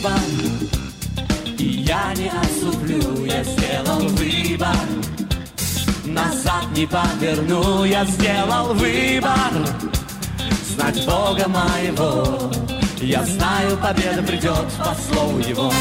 Выбор, 0.08 0.20
и 1.58 1.64
я 1.64 2.14
не 2.16 2.30
отступлю. 2.30 3.26
Я 3.26 3.44
сделал 3.44 4.08
выбор, 4.10 4.76
назад 6.06 6.66
не 6.76 6.86
поверну. 6.86 7.84
Я 7.84 8.06
сделал 8.06 8.74
выбор, 8.74 9.52
знать 10.70 11.06
Бога 11.06 11.48
моего. 11.48 12.52
Я 13.00 13.24
знаю, 13.26 13.78
победа 13.78 14.24
придет 14.24 14.68
по 14.78 14.96
слову 15.10 15.40
Его. 15.40 15.72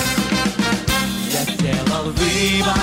Я 1.33 1.43
сделал 1.53 2.05
выбор, 2.05 2.79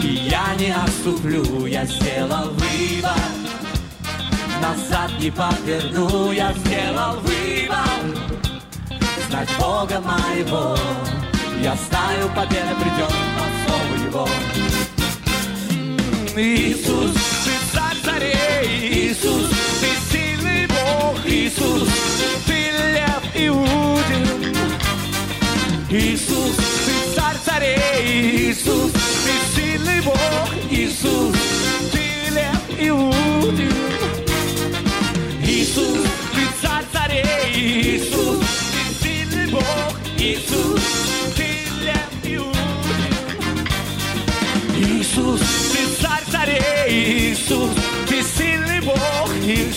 и 0.00 0.06
я 0.06 0.54
не 0.58 0.74
отступлю. 0.74 1.66
Я 1.66 1.84
сделал 1.84 2.50
выбор, 2.50 3.18
назад 4.60 5.10
не 5.20 5.30
поверну. 5.30 6.32
Я 6.32 6.52
сделал 6.52 7.20
выбор 7.20 8.35
знать 9.28 9.48
Бога 9.58 10.00
моего. 10.00 10.76
Я 11.62 11.76
знаю, 11.88 12.28
победа 12.34 12.74
придет 12.80 13.12
по 13.36 13.46
слову 13.62 13.94
Его. 14.06 14.28
Иисус, 16.36 17.12
ты 17.44 17.52
царь 17.72 17.96
царей, 18.04 19.10
Иисус, 19.10 19.48
ты 19.80 19.88
сильный 20.12 20.66
Бог, 20.66 21.18
Иисус, 21.26 21.88
ты 22.46 22.70
лев 22.94 23.22
и 23.34 23.46
Иудин. 23.46 24.54
Иисус, 25.90 26.56
ты 26.84 27.14
царь 27.14 27.36
царей, 27.44 28.50
Иисус, 28.50 28.92
ты 28.92 29.60
сильный 29.60 30.00
Бог, 30.02 30.48
Иисус, 30.70 31.34
ты 31.92 32.34
лев 32.34 32.78
и 32.78 32.88
Иудин. 32.88 33.95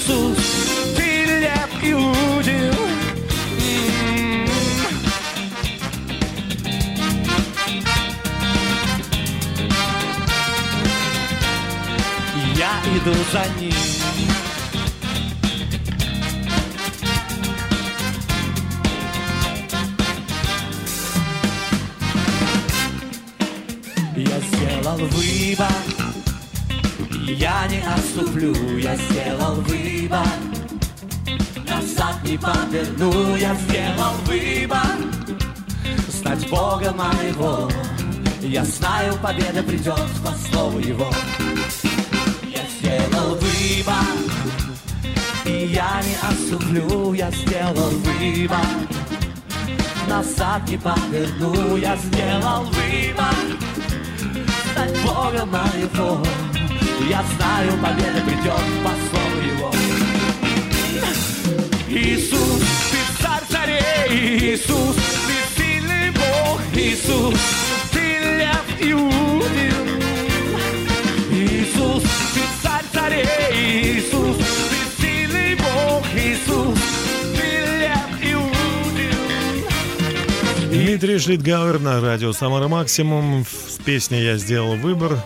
М. 0.07 0.35
Я 12.55 12.71
иду 12.95 13.13
за 13.31 13.45
ним. 13.59 13.73
Я 24.15 24.39
сделал 24.41 24.97
выбор, 24.97 25.67
я 27.33 27.67
не 27.67 27.81
отступлю, 27.81 28.53
я 28.77 28.95
сделал 28.95 29.55
выбор. 29.55 30.27
Назад 31.67 32.23
не 32.23 32.37
поверну, 32.37 33.35
я 33.35 33.55
сделал 33.55 34.13
выбор. 34.25 34.97
Стать 36.11 36.49
Бога 36.49 36.93
моего, 36.93 37.69
я 38.41 38.63
знаю, 38.65 39.13
победа 39.21 39.63
придет 39.63 40.07
по 40.23 40.31
слову 40.49 40.79
Его. 40.79 41.09
Я 42.43 42.63
сделал 42.79 43.35
выбор, 43.35 44.05
и 45.45 45.71
я 45.73 46.01
не 46.03 46.15
отступлю, 46.29 47.13
я 47.13 47.31
сделал 47.31 47.89
выбор. 47.89 48.65
Назад 50.07 50.67
не 50.67 50.77
поверну, 50.77 51.77
я 51.77 51.95
сделал 51.97 52.63
выбор 52.63 53.35
стать 54.79 55.03
Бога 55.03 55.45
моего. 55.45 56.23
Я 57.07 57.23
знаю, 57.35 57.71
победа 57.81 58.21
придет 58.25 58.65
по 58.83 58.91
слову 59.09 59.41
Его. 59.41 59.71
Иисус, 61.89 62.61
ты 62.91 63.23
царь 63.23 63.43
царей, 63.49 64.53
Иисус, 64.53 64.95
ты 64.95 65.61
сильный 65.61 66.11
Бог, 66.11 66.61
Иисус, 66.73 67.39
ты 67.91 68.19
лев 68.37 68.65
Иудин. 68.79 70.01
Иисус, 71.31 72.03
ты 72.33 72.41
царь 72.61 72.85
царей, 72.93 73.97
Иисус, 73.97 74.37
ты 74.37 75.01
сильный 75.01 75.55
Бог, 75.55 76.03
Иисус. 76.15 76.79
Дмитрий 80.69 81.17
Шлитгауэр 81.17 81.79
на 81.79 82.01
радио 82.01 82.33
«Самара 82.33 82.67
Максимум» 82.67 83.45
с 83.45 83.77
песней 83.83 84.23
«Я 84.23 84.37
сделал 84.37 84.75
выбор». 84.75 85.17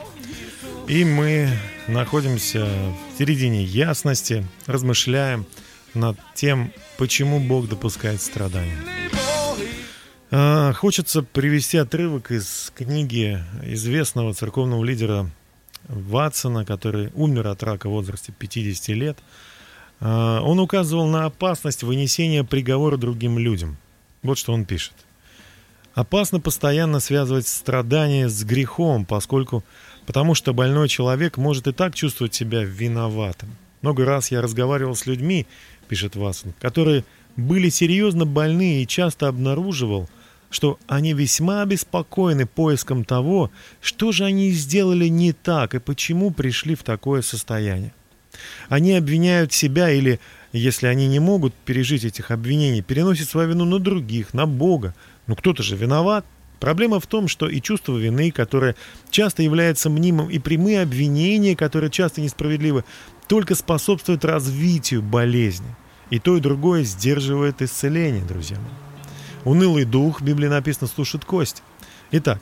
И 0.87 1.05
мы 1.05 1.49
находимся 1.87 2.65
в 2.65 3.17
середине 3.17 3.63
ясности, 3.63 4.45
размышляем 4.65 5.45
над 5.93 6.17
тем, 6.35 6.73
почему 6.97 7.39
Бог 7.39 7.69
допускает 7.69 8.21
страдания. 8.21 8.77
А, 10.29 10.73
Хочется 10.73 11.23
привести 11.23 11.77
отрывок 11.77 12.31
из 12.31 12.71
книги 12.75 13.41
известного 13.63 14.33
церковного 14.33 14.83
лидера 14.83 15.29
Ватсона, 15.87 16.65
который 16.65 17.11
умер 17.13 17.47
от 17.47 17.63
рака 17.63 17.87
в 17.87 17.93
возрасте 17.93 18.33
50 18.37 18.89
лет. 18.89 19.17
А, 20.01 20.41
Он 20.41 20.59
указывал 20.59 21.07
на 21.07 21.25
опасность 21.25 21.83
вынесения 21.83 22.43
приговора 22.43 22.97
другим 22.97 23.39
людям. 23.39 23.77
Вот 24.21 24.37
что 24.37 24.51
он 24.51 24.65
пишет. 24.65 24.93
Опасно 25.93 26.39
постоянно 26.39 26.99
связывать 26.99 27.47
страдания 27.47 28.27
с 28.27 28.43
грехом, 28.43 29.05
поскольку 29.05 29.63
потому 30.05 30.35
что 30.35 30.53
больной 30.53 30.89
человек 30.89 31.37
может 31.37 31.67
и 31.67 31.71
так 31.71 31.95
чувствовать 31.95 32.33
себя 32.33 32.63
виноватым. 32.63 33.49
Много 33.81 34.05
раз 34.05 34.31
я 34.31 34.41
разговаривал 34.41 34.95
с 34.95 35.05
людьми, 35.05 35.45
пишет 35.87 36.15
Ватсон, 36.15 36.53
которые 36.59 37.03
были 37.35 37.69
серьезно 37.69 38.25
больны 38.25 38.81
и 38.81 38.87
часто 38.87 39.27
обнаруживал, 39.27 40.09
что 40.49 40.79
они 40.87 41.13
весьма 41.13 41.63
обеспокоены 41.63 42.45
поиском 42.45 43.05
того, 43.05 43.51
что 43.81 44.11
же 44.11 44.23
они 44.23 44.51
сделали 44.51 45.07
не 45.07 45.33
так 45.33 45.75
и 45.75 45.79
почему 45.79 46.31
пришли 46.31 46.75
в 46.75 46.83
такое 46.83 47.21
состояние. 47.21 47.93
Они 48.69 48.93
обвиняют 48.93 49.51
себя 49.51 49.89
или, 49.89 50.19
если 50.51 50.87
они 50.87 51.07
не 51.07 51.19
могут 51.19 51.53
пережить 51.53 52.05
этих 52.05 52.31
обвинений, 52.31 52.81
переносят 52.81 53.29
свою 53.29 53.49
вину 53.49 53.65
на 53.65 53.79
других, 53.79 54.33
на 54.33 54.45
Бога. 54.45 54.93
Ну 55.27 55.35
кто-то 55.35 55.63
же 55.63 55.75
виноват. 55.75 56.25
Проблема 56.63 57.01
в 57.01 57.07
том, 57.07 57.27
что 57.27 57.49
и 57.49 57.59
чувство 57.59 57.97
вины, 57.97 58.31
которое 58.31 58.77
часто 59.09 59.43
является 59.43 59.89
мнимым, 59.89 60.29
и 60.29 60.39
прямые 60.39 60.81
обвинения, 60.81 61.57
которые 61.57 61.91
часто 61.91 62.21
несправедливы, 62.21 62.85
только 63.27 63.53
способствуют 63.53 64.23
развитию 64.23 65.01
болезни. 65.01 65.75
И 66.09 66.19
то, 66.19 66.37
и 66.37 66.39
другое 66.39 66.85
сдерживает 66.85 67.61
исцеление, 67.61 68.23
друзья 68.23 68.55
мои. 68.55 69.53
Унылый 69.53 69.83
дух, 69.83 70.21
в 70.21 70.23
Библии 70.23 70.47
написано, 70.47 70.87
слушает 70.87 71.25
кость. 71.25 71.63
Итак, 72.11 72.39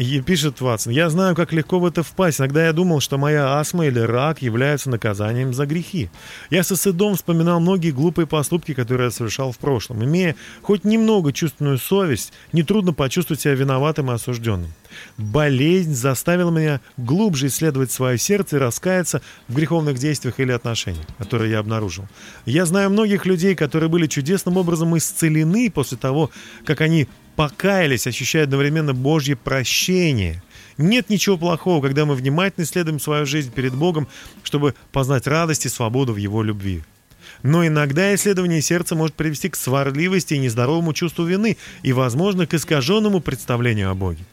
и 0.00 0.22
пишет 0.22 0.62
Ватсон, 0.62 0.94
я 0.94 1.10
знаю, 1.10 1.36
как 1.36 1.52
легко 1.52 1.78
в 1.78 1.84
это 1.84 2.02
впасть. 2.02 2.40
Иногда 2.40 2.64
я 2.64 2.72
думал, 2.72 3.00
что 3.00 3.18
моя 3.18 3.58
астма 3.58 3.86
или 3.86 3.98
рак 3.98 4.40
являются 4.40 4.88
наказанием 4.88 5.52
за 5.52 5.66
грехи. 5.66 6.08
Я 6.48 6.62
со 6.62 6.74
стыдом 6.74 7.16
вспоминал 7.16 7.60
многие 7.60 7.90
глупые 7.90 8.26
поступки, 8.26 8.72
которые 8.72 9.08
я 9.08 9.10
совершал 9.10 9.52
в 9.52 9.58
прошлом. 9.58 10.02
Имея 10.02 10.36
хоть 10.62 10.84
немного 10.84 11.34
чувственную 11.34 11.76
совесть, 11.76 12.32
нетрудно 12.52 12.94
почувствовать 12.94 13.42
себя 13.42 13.54
виноватым 13.54 14.10
и 14.10 14.14
осужденным. 14.14 14.72
Болезнь 15.16 15.94
заставила 15.94 16.50
меня 16.50 16.80
глубже 16.96 17.48
исследовать 17.48 17.90
свое 17.90 18.18
сердце 18.18 18.56
и 18.56 18.60
раскаяться 18.60 19.22
в 19.48 19.54
греховных 19.54 19.98
действиях 19.98 20.40
или 20.40 20.52
отношениях, 20.52 21.06
которые 21.18 21.52
я 21.52 21.58
обнаружил. 21.58 22.06
Я 22.46 22.66
знаю 22.66 22.90
многих 22.90 23.26
людей, 23.26 23.54
которые 23.54 23.88
были 23.88 24.06
чудесным 24.06 24.56
образом 24.56 24.96
исцелены 24.96 25.70
после 25.70 25.98
того, 25.98 26.30
как 26.64 26.80
они 26.80 27.08
покаялись, 27.36 28.06
ощущая 28.06 28.44
одновременно 28.44 28.92
Божье 28.92 29.36
прощение. 29.36 30.42
Нет 30.76 31.10
ничего 31.10 31.36
плохого, 31.36 31.82
когда 31.82 32.04
мы 32.04 32.14
внимательно 32.14 32.64
исследуем 32.64 33.00
свою 33.00 33.26
жизнь 33.26 33.52
перед 33.52 33.74
Богом, 33.74 34.08
чтобы 34.42 34.74
познать 34.92 35.26
радость 35.26 35.66
и 35.66 35.68
свободу 35.68 36.12
в 36.12 36.16
Его 36.16 36.42
любви. 36.42 36.82
Но 37.42 37.66
иногда 37.66 38.14
исследование 38.14 38.60
сердца 38.60 38.94
может 38.94 39.14
привести 39.14 39.48
к 39.48 39.56
сварливости 39.56 40.34
и 40.34 40.38
нездоровому 40.38 40.92
чувству 40.92 41.24
вины 41.24 41.56
и, 41.82 41.92
возможно, 41.92 42.46
к 42.46 42.54
искаженному 42.54 43.20
представлению 43.20 43.90
о 43.90 43.94
Боге. 43.94 44.24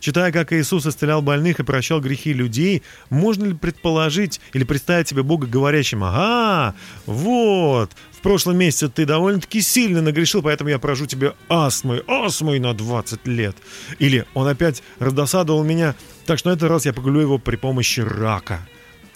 Читая, 0.00 0.32
как 0.32 0.52
Иисус 0.52 0.86
исцелял 0.86 1.22
больных 1.22 1.60
и 1.60 1.64
прощал 1.64 2.00
грехи 2.00 2.32
людей, 2.32 2.82
можно 3.10 3.44
ли 3.44 3.54
предположить 3.54 4.40
или 4.52 4.64
представить 4.64 5.08
себе 5.08 5.22
Бога 5.22 5.46
говорящим, 5.46 6.04
ага, 6.04 6.74
вот, 7.06 7.90
в 8.12 8.20
прошлом 8.20 8.58
месяце 8.58 8.88
ты 8.88 9.04
довольно-таки 9.06 9.60
сильно 9.60 10.02
нагрешил, 10.02 10.42
поэтому 10.42 10.70
я 10.70 10.78
поражу 10.78 11.06
тебе 11.06 11.34
астмой, 11.48 12.02
астмой 12.06 12.58
на 12.58 12.74
20 12.74 13.26
лет. 13.26 13.56
Или 13.98 14.26
он 14.34 14.48
опять 14.48 14.82
раздосадовал 14.98 15.64
меня, 15.64 15.94
так 16.26 16.38
что 16.38 16.50
на 16.50 16.54
этот 16.54 16.68
раз 16.68 16.86
я 16.86 16.92
поглю 16.92 17.20
его 17.20 17.38
при 17.38 17.56
помощи 17.56 18.00
рака. 18.00 18.66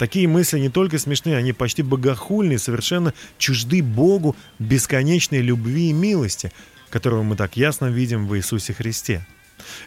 Такие 0.01 0.27
мысли 0.27 0.59
не 0.59 0.71
только 0.71 0.99
смешные, 0.99 1.37
они 1.37 1.53
почти 1.53 1.83
богохульные, 1.83 2.59
совершенно 2.59 3.13
чужды 3.37 3.83
Богу 3.83 4.35
бесконечной 4.59 5.43
любви 5.43 5.91
и 5.91 5.93
милости, 5.93 6.53
которого 6.89 7.23
мы 7.23 7.37
так 7.37 7.57
ясно 7.59 7.87
видим 7.87 8.27
в 8.27 8.35
Иисусе 8.35 8.73
Христе. 8.73 9.27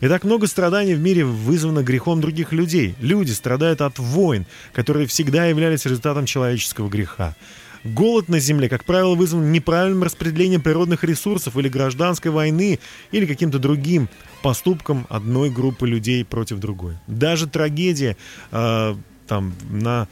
И 0.02 0.08
так 0.08 0.24
много 0.24 0.48
страданий 0.48 0.96
в 0.96 1.00
мире 1.00 1.26
вызвано 1.26 1.84
грехом 1.84 2.22
других 2.22 2.52
людей. 2.52 2.96
Люди 3.00 3.32
страдают 3.32 3.82
от 3.82 4.00
войн, 4.00 4.46
которые 4.74 5.08
всегда 5.08 5.46
являлись 5.46 5.86
результатом 5.86 6.26
человеческого 6.26 6.90
греха. 6.90 7.36
Голод 7.84 8.30
на 8.30 8.40
Земле, 8.40 8.70
как 8.70 8.86
правило, 8.86 9.14
вызван 9.14 9.52
неправильным 9.52 10.04
распределением 10.04 10.62
природных 10.62 11.04
ресурсов 11.04 11.58
или 11.58 11.68
гражданской 11.68 12.32
войны, 12.32 12.80
или 13.12 13.26
каким-то 13.26 13.60
другим 13.60 14.08
поступком 14.42 15.06
одной 15.10 15.50
группы 15.50 15.86
людей 15.86 16.24
против 16.24 16.60
другой. 16.60 16.94
Даже 17.08 17.46
трагедия 17.46 18.16
э, 18.52 18.96
там, 19.28 19.54
на 19.70 20.08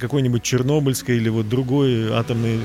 какой-нибудь 0.00 0.42
Чернобыльской 0.42 1.16
или 1.16 1.30
вот 1.30 1.48
другой 1.48 2.12
атомной 2.12 2.60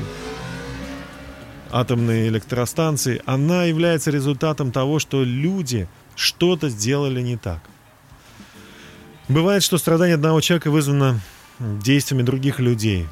атомной 1.71 2.29
электростанции, 2.29 3.21
она 3.25 3.65
является 3.65 4.12
результатом 4.12 4.71
того, 4.71 4.99
что 4.99 5.23
люди 5.23 5.88
что-то 6.19 6.69
сделали 6.69 7.21
не 7.21 7.38
так. 7.38 7.62
Бывает, 9.29 9.63
что 9.63 9.77
страдание 9.77 10.15
одного 10.15 10.41
человека 10.41 10.69
вызвано 10.69 11.21
действиями 11.60 12.23
других 12.23 12.60
людей. 12.60 13.08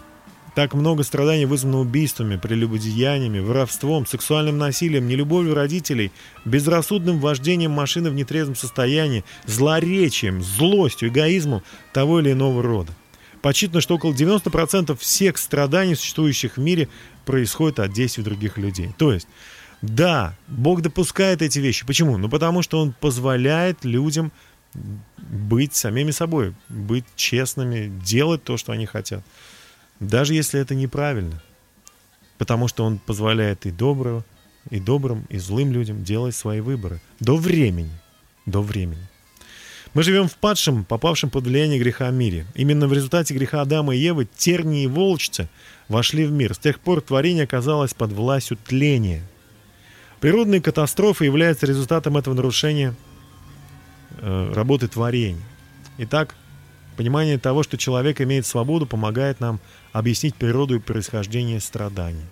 Так 0.56 0.74
много 0.74 1.04
страданий 1.04 1.46
вызвано 1.46 1.80
убийствами, 1.80 2.36
прелюбодеяниями, 2.36 3.40
воровством, 3.40 4.06
сексуальным 4.06 4.58
насилием, 4.58 5.08
нелюбовью 5.08 5.54
родителей, 5.54 6.12
безрассудным 6.44 7.20
вождением 7.20 7.72
машины 7.72 8.10
в 8.10 8.16
нетрезвом 8.16 8.56
состоянии, 8.56 9.24
злоречием, 9.46 10.44
злостью, 10.44 11.10
эгоизмом 11.10 11.62
того 11.94 12.20
или 12.20 12.32
иного 12.32 12.64
рода. 12.64 12.92
Подсчитано, 13.42 13.82
что 13.82 13.96
около 13.96 14.12
90% 14.12 14.98
всех 14.98 15.38
страданий, 15.38 15.96
существующих 15.96 16.58
в 16.58 16.60
мире, 16.60 16.90
происходит 17.26 17.80
от 17.80 17.94
действий 17.94 18.24
других 18.24 18.58
людей. 18.58 18.90
То 18.98 19.14
есть, 19.14 19.28
да, 19.82 20.36
Бог 20.48 20.82
допускает 20.82 21.42
эти 21.42 21.60
вещи. 21.60 21.86
Почему? 21.86 22.18
Ну, 22.18 22.30
потому 22.30 22.62
что 22.62 22.80
Он 22.80 22.94
позволяет 23.00 23.86
людям 23.86 24.32
быть 25.18 25.76
самими 25.76 26.12
собой, 26.12 26.54
быть 26.70 27.06
честными, 27.16 27.92
делать 28.04 28.44
то, 28.44 28.58
что 28.58 28.72
они 28.72 28.86
хотят. 28.86 29.24
даже 30.00 30.34
если 30.34 30.60
это 30.60 30.76
неправильно. 30.76 31.42
Потому 32.38 32.68
что 32.68 32.86
Он 32.86 33.00
позволяет 33.00 33.66
и 33.66 33.72
доброго, 33.72 34.24
и 34.70 34.80
добрым, 34.80 35.26
и 35.30 35.40
злым 35.40 35.72
людям 35.72 36.04
делать 36.04 36.36
свои 36.36 36.60
выборы. 36.60 37.02
До 37.20 37.36
времени. 37.36 37.92
До 38.46 38.62
времени. 38.62 39.08
Мы 39.94 40.04
живем 40.04 40.28
в 40.28 40.36
падшем, 40.36 40.86
попавшем 40.86 41.30
под 41.32 41.46
влияние 41.46 41.80
греха 41.80 42.12
мире. 42.12 42.46
Именно 42.54 42.88
в 42.88 42.94
результате 42.94 43.34
греха 43.34 43.62
Адама 43.62 43.96
и 43.96 44.00
Евы 44.00 44.28
тернии 44.38 44.84
и 44.84 44.88
волчцы 44.88 45.50
вошли 45.88 46.26
в 46.26 46.32
мир. 46.32 46.54
С 46.54 46.60
тех 46.60 46.80
пор 46.80 47.02
творение 47.02 47.46
оказалось 47.46 47.96
под 47.96 48.12
властью 48.12 48.58
тления. 48.58 49.24
Природные 50.20 50.62
катастрофы 50.62 51.26
являются 51.26 51.66
результатом 51.66 52.18
этого 52.18 52.34
нарушения 52.34 52.96
э, 54.20 54.54
работы 54.54 54.88
творения. 54.88 55.44
Итак, 56.00 56.36
понимание 56.96 57.38
того, 57.38 57.62
что 57.62 57.78
человек 57.78 58.20
имеет 58.22 58.46
свободу, 58.46 58.88
помогает 58.88 59.40
нам 59.40 59.60
объяснить 59.94 60.36
природу 60.36 60.76
и 60.76 60.80
происхождение 60.80 61.60
страданий. 61.60 62.26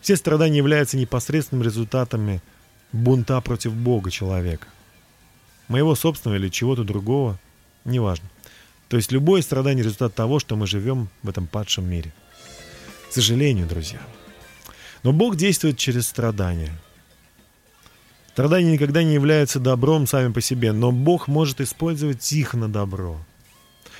Все 0.00 0.16
страдания 0.16 0.58
являются 0.58 0.96
непосредственными 0.96 1.64
результатами 1.64 2.42
бунта 2.90 3.40
против 3.40 3.72
Бога 3.72 4.10
человека. 4.10 4.66
Моего 5.68 5.94
собственного 5.94 6.38
или 6.38 6.48
чего-то 6.48 6.82
другого, 6.82 7.38
неважно. 7.84 8.28
То 8.88 8.96
есть 8.96 9.12
любое 9.12 9.42
страдание– 9.42 9.84
результат 9.84 10.14
того, 10.14 10.40
что 10.40 10.56
мы 10.56 10.66
живем 10.66 11.08
в 11.22 11.28
этом 11.28 11.46
падшем 11.46 11.88
мире. 11.88 12.12
К 13.08 13.12
сожалению, 13.12 13.66
друзья. 13.66 14.00
Но 15.02 15.12
Бог 15.12 15.36
действует 15.36 15.78
через 15.78 16.06
страдания. 16.06 16.72
Страдания 18.32 18.72
никогда 18.72 19.02
не 19.02 19.12
являются 19.12 19.60
добром 19.60 20.06
сами 20.06 20.32
по 20.32 20.40
себе, 20.40 20.72
но 20.72 20.90
Бог 20.90 21.28
может 21.28 21.60
использовать 21.60 22.32
их 22.32 22.54
на 22.54 22.66
добро. 22.66 23.20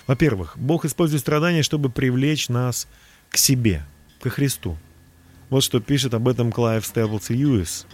Во-первых, 0.07 0.57
Бог 0.57 0.87
использует 0.87 1.21
страдания, 1.21 1.62
чтобы 1.62 1.90
привлечь 1.90 2.49
нас 2.49 2.88
к 3.29 3.37
себе, 3.37 3.85
к 4.23 4.31
Христу. 4.31 4.79
Вот 5.51 5.62
что 5.62 5.81
пишет 5.81 6.14
об 6.14 6.29
этом 6.29 6.51
Клайв 6.51 6.87
Стеблс 6.87 7.29
Льюис. 7.29 7.87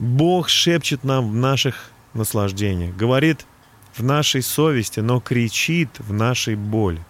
Бог 0.00 0.48
шепчет 0.48 1.04
нам 1.04 1.30
в 1.30 1.34
наших 1.36 1.92
наслаждениях, 2.14 2.96
говорит 2.96 3.46
в 3.94 4.02
нашей 4.02 4.42
совести, 4.42 4.98
но 4.98 5.20
кричит 5.20 5.90
в 5.98 6.12
нашей 6.12 6.56
боли. 6.56 7.00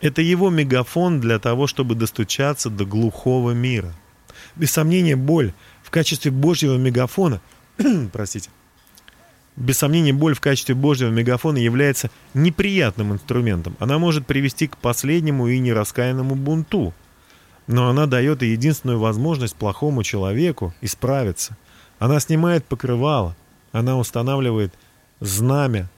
Это 0.00 0.22
его 0.22 0.48
мегафон 0.48 1.20
для 1.20 1.38
того, 1.38 1.66
чтобы 1.66 1.94
достучаться 1.94 2.70
до 2.70 2.86
глухого 2.86 3.50
мира. 3.50 3.92
Без 4.56 4.72
сомнения, 4.72 5.16
боль 5.16 5.52
в 5.88 5.90
качестве 5.90 6.30
Божьего 6.30 6.76
мегафона, 6.76 7.40
простите, 8.12 8.50
без 9.56 9.78
сомнения, 9.78 10.12
боль 10.12 10.34
в 10.34 10.40
качестве 10.40 10.74
Божьего 10.74 11.10
мегафона 11.10 11.58
является 11.58 12.10
неприятным 12.34 13.12
инструментом. 13.12 13.76
Она 13.80 13.98
может 13.98 14.26
привести 14.26 14.68
к 14.68 14.76
последнему 14.76 15.48
и 15.48 15.58
нераскаянному 15.58 16.36
бунту– 16.36 16.94
но 17.68 17.90
она 17.90 18.06
дает 18.06 18.42
и 18.42 18.48
единственную 18.48 18.98
возможность 18.98 19.54
плохому 19.54 20.02
человеку 20.02 20.74
исправиться. 20.80 21.56
Она 21.98 22.18
снимает 22.18 22.64
покрывало, 22.64 23.36
она 23.72 23.98
устанавливает 23.98 24.72
знамя 25.20 25.88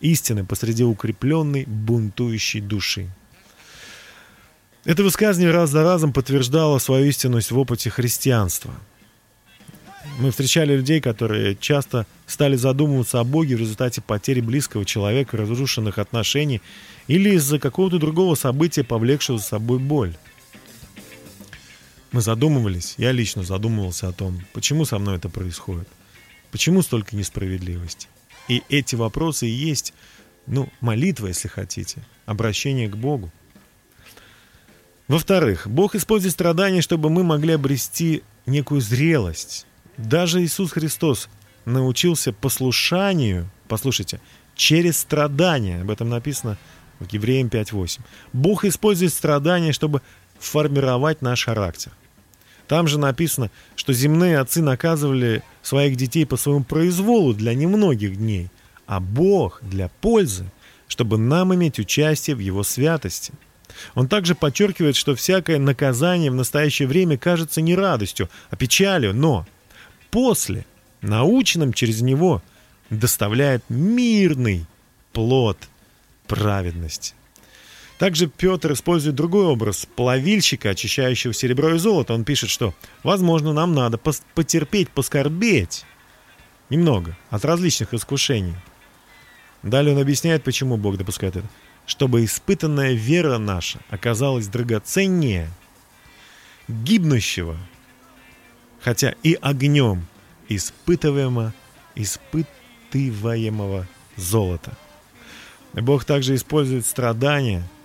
истины 0.00 0.44
посреди 0.44 0.84
укрепленной 0.84 1.64
бунтующей 1.66 2.60
души. 2.60 3.08
Это 4.84 5.02
высказывание 5.02 5.52
раз 5.52 5.68
за 5.70 5.82
разом 5.82 6.14
подтверждало 6.14 6.78
свою 6.78 7.06
истинность 7.06 7.50
в 7.50 7.58
опыте 7.58 7.90
христианства. 7.90 8.72
Мы 10.18 10.30
встречали 10.30 10.76
людей, 10.76 11.00
которые 11.00 11.56
часто 11.56 12.06
стали 12.26 12.56
задумываться 12.56 13.20
о 13.20 13.24
Боге 13.24 13.56
в 13.56 13.60
результате 13.60 14.00
потери 14.00 14.40
близкого 14.40 14.84
человека, 14.84 15.36
разрушенных 15.36 15.98
отношений 15.98 16.60
или 17.06 17.30
из-за 17.30 17.58
какого-то 17.58 17.98
другого 17.98 18.34
события, 18.34 18.84
повлекшего 18.84 19.38
за 19.38 19.44
собой 19.44 19.78
боль. 19.78 20.14
Мы 22.10 22.20
задумывались, 22.22 22.94
я 22.96 23.12
лично 23.12 23.42
задумывался 23.42 24.08
о 24.08 24.12
том, 24.12 24.40
почему 24.52 24.84
со 24.84 24.98
мной 24.98 25.16
это 25.16 25.28
происходит, 25.28 25.88
почему 26.50 26.82
столько 26.82 27.14
несправедливости. 27.14 28.08
И 28.48 28.62
эти 28.70 28.94
вопросы 28.94 29.46
и 29.46 29.50
есть, 29.50 29.92
ну, 30.46 30.68
молитва, 30.80 31.26
если 31.26 31.48
хотите, 31.48 32.02
обращение 32.24 32.88
к 32.88 32.96
Богу. 32.96 33.30
Во-вторых, 35.06 35.66
Бог 35.66 35.94
использует 35.94 36.32
страдания, 36.32 36.80
чтобы 36.80 37.10
мы 37.10 37.24
могли 37.24 37.52
обрести 37.52 38.22
некую 38.46 38.80
зрелость. 38.80 39.66
Даже 39.98 40.42
Иисус 40.42 40.70
Христос 40.70 41.28
научился 41.64 42.32
послушанию, 42.32 43.50
послушайте, 43.66 44.20
через 44.54 44.98
страдания. 44.98 45.82
Об 45.82 45.90
этом 45.90 46.08
написано 46.08 46.56
в 47.00 47.12
Евреям 47.12 47.48
5.8. 47.48 48.00
Бог 48.32 48.64
использует 48.64 49.12
страдания, 49.12 49.72
чтобы 49.72 50.00
формировать 50.38 51.20
наш 51.20 51.44
характер. 51.44 51.92
Там 52.68 52.86
же 52.86 52.98
написано, 52.98 53.50
что 53.74 53.92
земные 53.92 54.38
отцы 54.38 54.62
наказывали 54.62 55.42
своих 55.62 55.96
детей 55.96 56.24
по 56.26 56.36
своему 56.36 56.62
произволу 56.62 57.34
для 57.34 57.54
немногих 57.54 58.16
дней, 58.16 58.50
а 58.86 59.00
Бог 59.00 59.60
для 59.62 59.88
пользы, 60.00 60.44
чтобы 60.86 61.18
нам 61.18 61.54
иметь 61.54 61.78
участие 61.80 62.36
в 62.36 62.40
Его 62.40 62.62
святости. 62.62 63.32
Он 63.94 64.06
также 64.06 64.34
подчеркивает, 64.34 64.96
что 64.96 65.14
всякое 65.14 65.58
наказание 65.58 66.30
в 66.30 66.34
настоящее 66.34 66.86
время 66.86 67.18
кажется 67.18 67.60
не 67.60 67.74
радостью, 67.74 68.28
а 68.50 68.56
печалью, 68.56 69.14
но 69.14 69.46
после, 70.10 70.66
наученным 71.00 71.72
через 71.72 72.00
него, 72.00 72.42
доставляет 72.90 73.62
мирный 73.68 74.66
плод 75.12 75.58
праведности. 76.26 77.14
Также 77.98 78.28
Петр 78.28 78.72
использует 78.72 79.16
другой 79.16 79.46
образ 79.46 79.86
плавильщика, 79.96 80.70
очищающего 80.70 81.34
серебро 81.34 81.74
и 81.74 81.78
золото. 81.78 82.14
Он 82.14 82.24
пишет, 82.24 82.48
что, 82.48 82.72
возможно, 83.02 83.52
нам 83.52 83.74
надо 83.74 83.98
потерпеть, 83.98 84.88
поскорбеть 84.90 85.84
немного 86.70 87.16
от 87.30 87.44
различных 87.44 87.94
искушений. 87.94 88.54
Далее 89.64 89.94
он 89.96 90.00
объясняет, 90.00 90.44
почему 90.44 90.76
Бог 90.76 90.96
допускает 90.96 91.36
это. 91.36 91.48
Чтобы 91.86 92.24
испытанная 92.24 92.92
вера 92.92 93.38
наша 93.38 93.80
оказалась 93.88 94.46
драгоценнее 94.46 95.50
гибнущего, 96.68 97.56
хотя 98.80 99.14
и 99.22 99.38
огнем 99.40 100.06
испытываемого, 100.48 101.52
испытываемого 101.94 103.86
золота. 104.16 104.72
Бог 105.74 106.04
также 106.04 106.34
использует 106.34 106.86
страдания– 106.86 107.62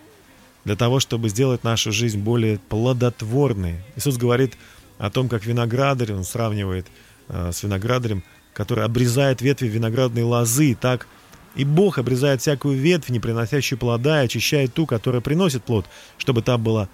для 0.66 0.76
того, 0.76 1.00
чтобы 1.00 1.30
сделать 1.30 1.64
нашу 1.64 1.92
жизнь 1.92 2.20
более 2.20 2.58
плодотворной. 2.58 3.76
Иисус 3.96 4.18
говорит 4.18 4.54
о 4.98 5.10
том, 5.10 5.30
как 5.30 5.46
виноградарь, 5.46 6.14
он 6.14 6.24
сравнивает 6.24 6.88
э, 7.28 7.52
с 7.52 7.64
виноградарем, 7.64 8.24
который 8.54 8.86
обрезает 8.86 9.42
ветви 9.42 9.68
виноградной 9.68 10.24
лозы, 10.24 10.78
так 10.80 11.08
и 11.56 11.66
Бог 11.66 11.98
обрезает 11.98 12.42
всякую 12.42 12.78
ветвь, 12.78 13.10
не 13.10 13.20
приносящую 13.20 13.78
плода, 13.78 14.22
и 14.22 14.26
очищает 14.26 14.74
ту, 14.74 14.86
которая 14.86 15.22
приносит 15.22 15.64
плод, 15.64 15.86
чтобы 16.18 16.42
та 16.42 16.58
была 16.58 16.90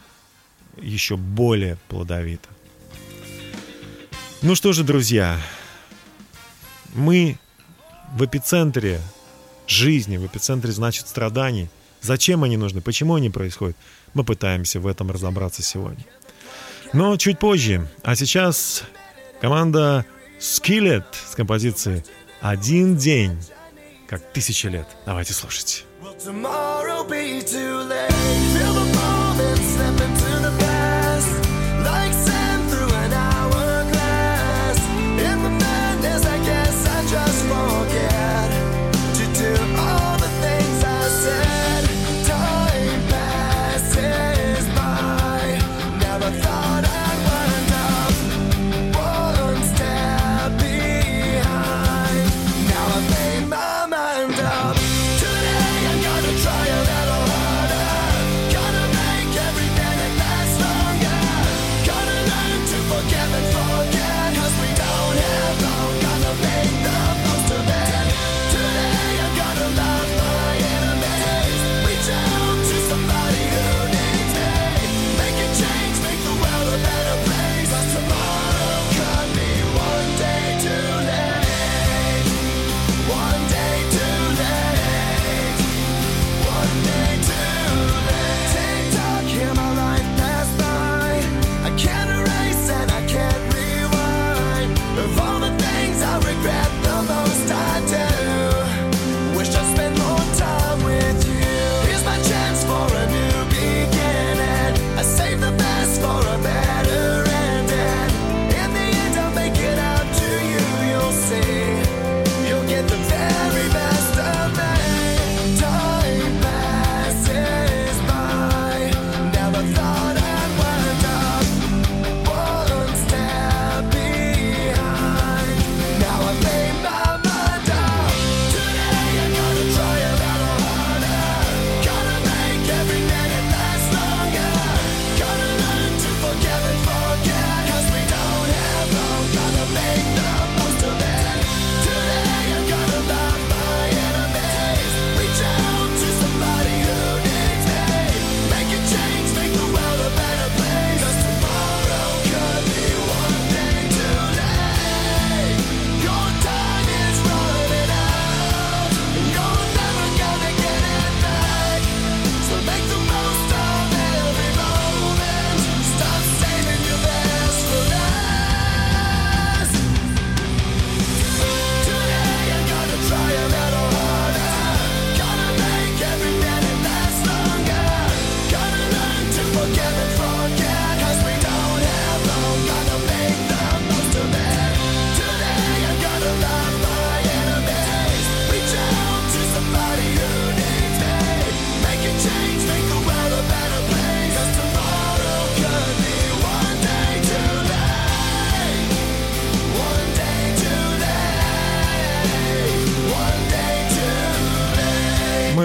еще 0.82 1.16
более 1.16 1.78
плодовита. 1.88 2.50
Ну 4.42 4.56
что 4.56 4.74
же, 4.74 4.84
друзья, 4.84 5.40
мы 6.94 7.38
в 8.16 8.26
эпицентре 8.26 9.02
жизни, 9.68 10.18
в 10.18 10.26
эпицентре, 10.26 10.72
значит, 10.72 11.08
страданий– 11.08 11.70
Зачем 12.02 12.44
они 12.44 12.58
нужны, 12.58 12.82
почему 12.82 13.16
они 13.16 13.30
происходят, 13.30 13.76
мы 14.14 14.24
пытаемся 14.24 14.80
в 14.80 14.88
этом 14.88 15.12
разобраться 15.12 15.62
сегодня. 15.62 16.06
Но 16.94 17.18
чуть 17.18 17.40
позже. 17.40 17.88
А 18.04 18.16
сейчас 18.16 18.84
команда 19.42 20.06
Skillet 20.40 21.06
с 21.30 21.36
композицией 21.36 22.04
«Один 22.42 22.96
день, 22.96 23.38
как 24.08 24.32
тысяча 24.32 24.70
лет». 24.70 24.88
Давайте 25.06 25.34
слушать. 25.34 25.86
can't 28.52 28.69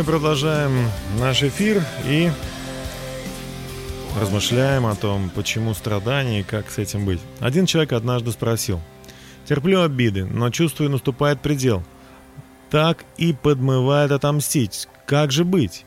Продолжаем 0.06 0.90
наш 1.18 1.42
эфир 1.42 1.82
и 2.04 2.30
размышляем 4.20 4.84
о 4.84 4.94
том, 4.94 5.30
почему 5.30 5.72
страдания 5.72 6.40
и 6.40 6.42
как 6.42 6.70
с 6.70 6.76
этим 6.76 7.06
быть. 7.06 7.20
Один 7.40 7.64
человек 7.64 7.94
однажды 7.94 8.30
спросил, 8.32 8.82
терплю 9.48 9.82
обиды, 9.82 10.26
но 10.26 10.50
чувствую, 10.50 10.90
наступает 10.90 11.40
предел. 11.40 11.82
Так 12.70 13.04
и 13.16 13.32
подмывает 13.32 14.10
отомстить. 14.12 14.88
Как 15.06 15.32
же 15.32 15.44
быть? 15.44 15.86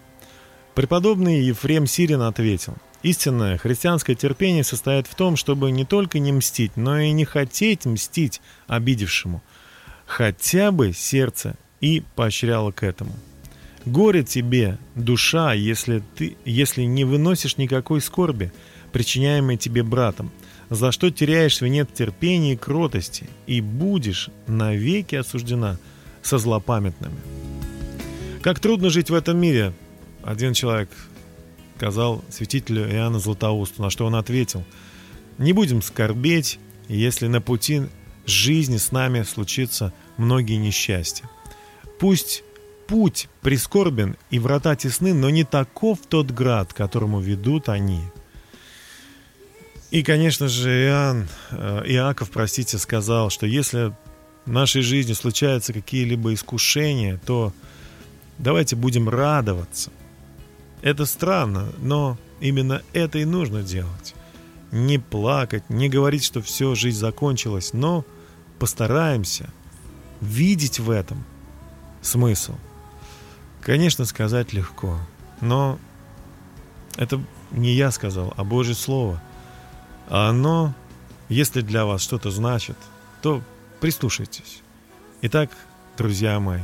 Преподобный 0.73 1.41
Ефрем 1.41 1.86
Сирин 1.86 2.21
ответил, 2.21 2.75
истинное 3.03 3.60
христианское 3.60 4.15
терпение 4.15 4.63
состоит 4.63 5.06
в 5.06 5.13
том, 5.13 5.36
чтобы 5.36 5.69
не 5.69 5.86
только 5.86 6.17
не 6.17 6.32
мстить, 6.32 6.75
но 6.75 6.99
и 6.99 7.12
не 7.12 7.25
хотеть 7.25 7.86
мстить 7.86 8.41
обидевшему. 8.67 9.43
Хотя 10.08 10.71
бы 10.71 10.91
сердце 10.91 11.56
и 11.82 12.03
поощряло 12.15 12.71
к 12.71 12.82
этому. 12.82 13.13
Горе 13.86 14.24
тебе, 14.24 14.78
душа, 14.96 15.54
если 15.54 16.04
ты, 16.16 16.38
если 16.46 16.84
не 16.84 17.06
выносишь 17.06 17.58
никакой 17.58 18.02
скорби, 18.02 18.52
причиняемой 18.92 19.58
тебе 19.58 19.84
братом, 19.84 20.32
за 20.70 20.92
что 20.92 21.10
теряешь 21.10 21.62
венец 21.62 21.88
терпения 21.94 22.54
и 22.54 22.58
кротости, 22.58 23.30
и 23.46 23.62
будешь 23.62 24.30
навеки 24.48 25.16
осуждена 25.16 25.78
со 26.22 26.38
злопамятными. 26.38 27.18
Как 28.42 28.60
трудно 28.60 28.89
жить 28.89 29.10
в 29.10 29.14
этом 29.14 29.38
мире, 29.38 29.74
один 30.24 30.54
человек 30.54 30.89
сказал 31.78 32.24
святителю 32.30 32.89
Иоанна 32.91 33.20
Златоусту, 33.20 33.82
на 33.82 33.89
что 33.89 34.06
он 34.06 34.16
ответил, 34.16 34.66
не 35.38 35.54
будем 35.54 35.82
скорбеть, 35.82 36.60
если 36.88 37.28
на 37.28 37.39
пути 37.39 37.84
жизни 38.26 38.78
с 38.78 38.91
нами 38.91 39.24
случится 39.24 39.93
многие 40.18 40.58
несчастья. 40.58 41.30
Пусть 41.99 42.43
путь 42.88 43.30
прискорбен 43.42 44.16
и 44.30 44.40
врата 44.40 44.76
тесны, 44.76 45.14
но 45.14 45.30
не 45.30 45.44
таков 45.44 46.00
тот 46.08 46.32
град, 46.32 46.74
которому 46.74 47.20
ведут 47.20 47.70
они. 47.70 48.02
И, 49.92 50.04
конечно 50.04 50.48
же, 50.48 50.70
Иоанн, 50.70 51.28
э, 51.52 51.84
Иаков, 51.86 52.30
простите, 52.32 52.78
сказал, 52.78 53.30
что 53.30 53.46
если 53.46 53.94
в 54.46 54.52
нашей 54.52 54.82
жизни 54.82 55.14
случаются 55.14 55.74
какие-либо 55.74 56.34
искушения, 56.34 57.20
то 57.26 57.54
давайте 58.38 58.76
будем 58.76 59.08
радоваться. 59.08 59.92
Это 60.82 61.06
странно, 61.06 61.70
но 61.80 62.18
именно 62.40 62.82
это 62.94 63.20
и 63.20 63.26
нужно 63.26 63.64
делать. 63.64 64.14
Не 64.72 65.00
плакать, 65.00 65.70
не 65.70 65.88
говорить, 65.90 66.24
что 66.24 66.42
все, 66.42 66.76
жизнь 66.76 67.00
закончилась, 67.00 67.72
но 67.72 68.06
постараемся 68.60 69.50
видеть 70.20 70.80
в 70.80 70.90
этом 70.92 71.24
смысл. 72.02 72.56
Конечно, 73.68 74.05
сказать 74.05 74.53
легко, 74.53 74.97
но 75.41 75.78
это 76.95 77.22
не 77.51 77.74
я 77.74 77.91
сказал, 77.91 78.34
а 78.38 78.45
Божье 78.45 78.74
Слово. 78.74 79.22
А 80.07 80.30
оно, 80.30 80.74
если 81.28 81.59
для 81.59 81.84
вас 81.86 82.01
что-то 82.01 82.32
значит, 82.32 82.78
то 83.22 83.41
прислушайтесь. 83.82 84.61
Итак, 85.22 85.49
друзья 85.97 86.39
мои, 86.39 86.61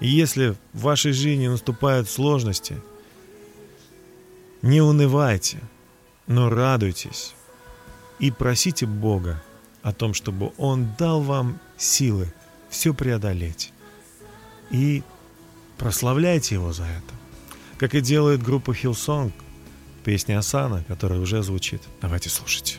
если 0.00 0.56
в 0.72 0.80
вашей 0.80 1.12
жизни 1.12 1.46
наступают 1.46 2.08
сложности, 2.08 2.80
не 4.62 4.80
унывайте, 4.80 5.58
но 6.26 6.48
радуйтесь 6.48 7.34
и 8.18 8.30
просите 8.30 8.86
Бога 8.86 9.42
о 9.82 9.92
том, 9.92 10.14
чтобы 10.14 10.52
Он 10.56 10.88
дал 10.98 11.20
вам 11.20 11.58
силы 11.76 12.32
все 12.70 12.94
преодолеть. 12.94 13.74
И 14.70 15.02
прославляйте 15.80 16.56
Его 16.56 16.72
за 16.72 16.84
это. 16.84 17.14
Как 17.78 17.94
и 17.94 18.02
делает 18.02 18.42
группа 18.42 18.72
Hillsong, 18.72 19.32
песня 20.04 20.38
Асана, 20.38 20.84
которая 20.86 21.18
уже 21.18 21.42
звучит. 21.42 21.80
Давайте 22.02 22.28
слушать. 22.28 22.78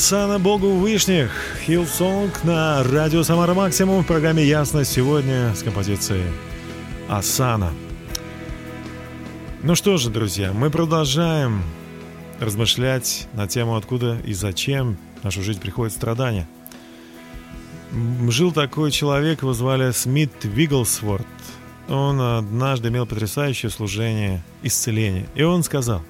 Осанна 0.00 0.38
Богу 0.38 0.70
Вышних. 0.76 1.30
Hillsong 1.66 2.42
на 2.42 2.82
радио 2.82 3.22
Самара 3.22 3.52
Максимум 3.52 4.02
в 4.02 4.06
программе 4.06 4.42
«Ясность» 4.42 4.90
сегодня 4.90 5.54
с 5.54 5.62
композицией 5.62 6.24
Осанна. 7.06 7.70
Ну 9.62 9.74
что 9.74 9.98
же, 9.98 10.08
друзья, 10.08 10.54
мы 10.54 10.70
продолжаем 10.70 11.62
размышлять 12.40 13.28
на 13.34 13.46
тему, 13.46 13.76
откуда 13.76 14.18
и 14.24 14.32
зачем 14.32 14.96
в 15.20 15.24
нашу 15.24 15.42
жизнь 15.42 15.60
приходят 15.60 15.92
страдания. 15.92 16.48
Жил 18.26 18.52
такой 18.52 18.92
человек, 18.92 19.42
его 19.42 19.52
звали 19.52 19.90
Смит 19.90 20.32
Вигглсворт. 20.44 21.26
Он 21.90 22.18
однажды 22.22 22.88
имел 22.88 23.04
потрясающее 23.04 23.68
служение 23.68 24.42
исцеления. 24.62 25.26
И 25.34 25.42
он 25.42 25.62
сказал, 25.62 26.00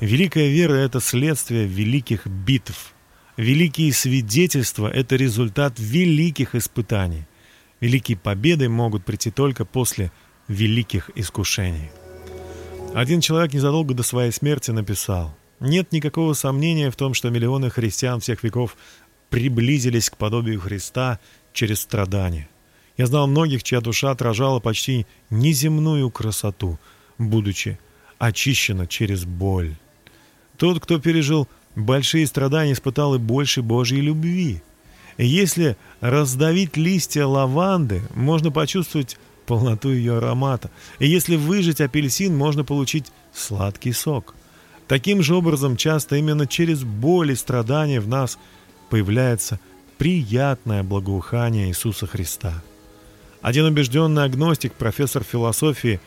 «Великая 0.00 0.48
вера– 0.48 0.72
это 0.76 0.98
следствие 0.98 1.66
великих 1.66 2.26
битв. 2.26 2.94
Великие 3.36 3.92
свидетельства– 3.92 4.88
это 4.92 5.16
результат 5.16 5.78
великих 5.78 6.54
испытаний. 6.54 7.26
Великие 7.80 8.18
победы 8.18 8.68
могут 8.68 9.04
прийти 9.04 9.30
только 9.30 9.64
после 9.64 10.12
великих 10.48 11.10
искушений». 11.14 11.90
Один 12.94 13.22
человек 13.22 13.54
незадолго 13.54 13.94
до 13.94 14.02
своей 14.02 14.32
смерти 14.32 14.70
написал, 14.70 15.34
«Нет 15.60 15.92
никакого 15.92 16.34
сомнения 16.34 16.90
в 16.90 16.96
том, 16.96 17.14
что 17.14 17.30
миллионы 17.30 17.70
христиан 17.70 18.20
всех 18.20 18.42
веков 18.42 18.76
приблизились 19.30 20.10
к 20.10 20.18
подобию 20.18 20.60
Христа 20.60 21.18
через 21.54 21.80
страдания. 21.80 22.50
Я 22.98 23.06
знал 23.06 23.26
многих, 23.26 23.62
чья 23.62 23.80
душа 23.80 24.10
отражала 24.10 24.60
почти 24.60 25.06
неземную 25.30 26.10
красоту, 26.10 26.78
будучи 27.16 27.78
очищена 28.18 28.86
через 28.86 29.24
боль. 29.24 29.74
Тот, 30.58 30.80
кто 30.80 31.00
пережил 31.00 31.48
большие 31.74 32.26
страдания, 32.26 32.72
испытал 32.72 33.14
и 33.14 33.18
больше 33.18 33.62
Божьей 33.62 34.00
любви. 34.00 34.62
Если 35.18 35.76
раздавить 36.00 36.76
листья 36.76 37.24
лаванды, 37.26 38.02
можно 38.14 38.50
почувствовать 38.50 39.18
полноту 39.46 39.90
ее 39.90 40.16
аромата. 40.18 40.70
И 40.98 41.06
если 41.06 41.36
выжать 41.36 41.80
апельсин, 41.80 42.36
можно 42.36 42.64
получить 42.64 43.12
сладкий 43.34 43.92
сок. 43.92 44.34
Таким 44.88 45.22
же 45.22 45.34
образом, 45.34 45.76
часто 45.76 46.16
именно 46.16 46.46
через 46.46 46.82
боль 46.82 47.32
и 47.32 47.34
страдания 47.34 48.00
в 48.00 48.08
нас 48.08 48.38
появляется 48.90 49.60
приятное 49.98 50.82
благоухание 50.82 51.68
Иисуса 51.68 52.06
Христа. 52.06 52.62
Один 53.40 53.64
убежденный 53.64 54.24
агностик, 54.24 54.72
профессор 54.72 55.24
философии 55.24 56.00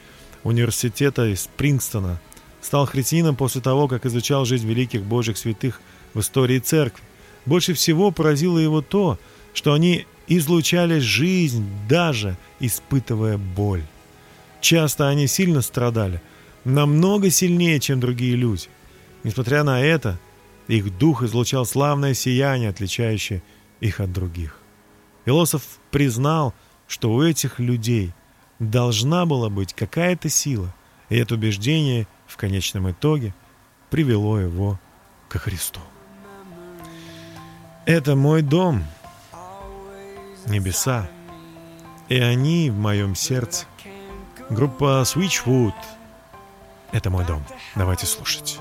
университета 0.44 1.26
из 1.26 1.50
Принстона, 1.58 2.22
стал 2.66 2.88
христианином 2.88 3.36
после 3.36 3.62
того, 3.62 3.88
как 3.88 4.08
изучал 4.08 4.44
жизнь 4.44 4.68
великих 4.68 5.04
божьих 5.04 5.38
святых 5.38 5.82
в 6.16 6.20
истории 6.20 6.58
церкви. 6.58 7.04
Больше 7.46 7.76
всего 7.76 8.10
поразило 8.10 8.58
его 8.58 8.82
то, 8.82 9.20
что 9.54 9.74
они 9.74 10.08
излучали 10.28 10.98
жизнь, 10.98 11.64
даже 11.88 12.38
испытывая 12.60 13.38
боль. 13.38 13.84
Часто 14.62 15.08
они 15.10 15.28
сильно 15.28 15.62
страдали, 15.62 16.24
намного 16.64 17.30
сильнее, 17.30 17.80
чем 17.80 18.00
другие 18.00 18.36
люди. 18.36 18.68
Несмотря 19.24 19.64
на 19.64 19.80
это, 19.80 20.18
их 20.68 20.98
дух 20.98 21.22
излучал 21.22 21.68
славное 21.68 22.16
сияние, 22.16 22.70
отличающее 22.70 23.44
их 23.80 24.00
от 24.00 24.12
других. 24.12 24.58
Философ 25.26 25.62
признал, 25.92 26.56
что 26.88 27.14
у 27.14 27.22
этих 27.22 27.60
людей 27.60 28.12
должна 28.58 29.28
была 29.28 29.52
быть 29.52 29.76
какая-то 29.76 30.30
сила, 30.30 30.74
и 31.10 31.18
это 31.18 31.36
убеждение 31.36 32.08
в 32.28 32.38
конечном 32.38 32.92
итоге 32.92 33.34
привело 33.90 34.40
его 34.40 34.80
ко 35.30 35.40
Христу. 35.40 35.80
Это 37.86 38.16
мой 38.16 38.42
дом, 38.42 38.84
небеса, 40.48 41.08
и 42.10 42.20
они 42.20 42.70
в 42.70 42.78
моем 42.78 43.16
сердце. 43.16 43.66
Группа 44.50 45.04
Switchwood— 45.06 45.74
это 46.92 47.10
мой 47.10 47.26
дом. 47.26 47.44
Давайте 47.76 48.06
слушать. 48.06 48.60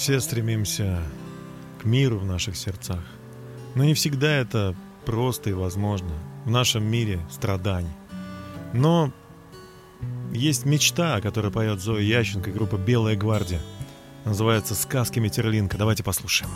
Все 0.00 0.18
стремимся 0.18 1.02
к 1.78 1.84
миру 1.84 2.18
в 2.18 2.24
наших 2.24 2.56
сердцах. 2.56 3.02
Но 3.74 3.84
не 3.84 3.92
всегда 3.92 4.34
это 4.34 4.74
просто 5.04 5.50
и 5.50 5.52
возможно. 5.52 6.08
В 6.46 6.50
нашем 6.50 6.84
мире 6.84 7.20
страданий. 7.30 7.92
Но 8.72 9.12
есть 10.32 10.64
мечта, 10.64 11.16
о 11.16 11.20
которой 11.20 11.52
поет 11.52 11.82
Зоя 11.82 12.00
Ященко 12.00 12.48
и 12.48 12.52
группа 12.52 12.76
«Белая 12.76 13.14
гвардия». 13.14 13.60
Называется 14.24 14.74
«Сказки 14.74 15.18
Метерлинка». 15.18 15.76
Давайте 15.76 16.02
послушаем. 16.02 16.50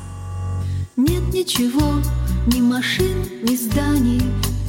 Нет 0.96 1.24
ничего, 1.34 2.00
ни 2.46 2.62
машин, 2.62 3.26
ни 3.42 3.56
зданий, 3.56 4.22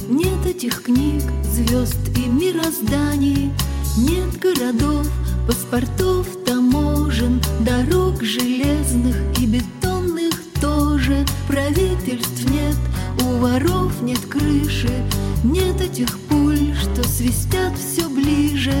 Нет 0.06 0.44
этих 0.44 0.82
книг, 0.82 1.22
звезд 1.44 1.96
и 2.14 2.28
мирозданий, 2.28 3.52
Нет 3.96 4.38
городов, 4.38 5.06
паспортов, 5.46 6.26
таможен, 6.44 7.40
Дорог 7.60 8.22
железных 8.22 9.16
и 9.38 9.46
бетонных 9.46 10.34
тоже, 10.60 11.24
Правительств 11.48 12.48
нет, 12.50 12.76
у 13.22 13.38
воров 13.38 14.02
нет 14.02 14.20
крыши, 14.26 14.90
Нет 15.44 15.80
этих 15.80 16.18
пуль, 16.28 16.74
что 16.80 17.06
свистят 17.08 17.72
все 17.76 18.08
ближе, 18.08 18.74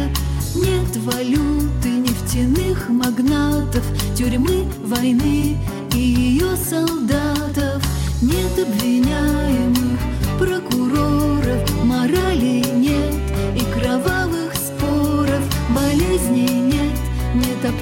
Нет 0.54 0.96
валюты, 0.96 1.88
нефтяных 1.88 2.88
магнатов, 2.88 3.84
Тюрьмы, 4.16 4.66
войны 4.84 5.56
и 5.94 5.98
ее 5.98 6.56
солдатов. 6.56 7.82
Нет 8.22 8.58
обвиняемых, 8.58 9.85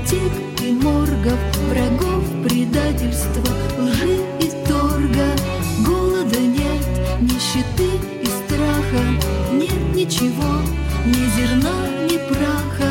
аптек 0.05 0.33
и 0.61 0.73
моргов 0.73 1.39
Врагов, 1.69 2.25
предательства, 2.47 3.43
лжи 3.79 4.19
и 4.41 4.51
торга. 4.67 5.29
Голода 5.87 6.39
нет, 6.39 6.87
нищеты 7.21 7.91
и 8.23 8.27
страха. 8.27 9.03
Нет 9.53 9.95
ничего, 9.95 10.61
ни 11.07 11.25
зерна, 11.37 11.89
ни 12.09 12.19
праха. 12.29 12.91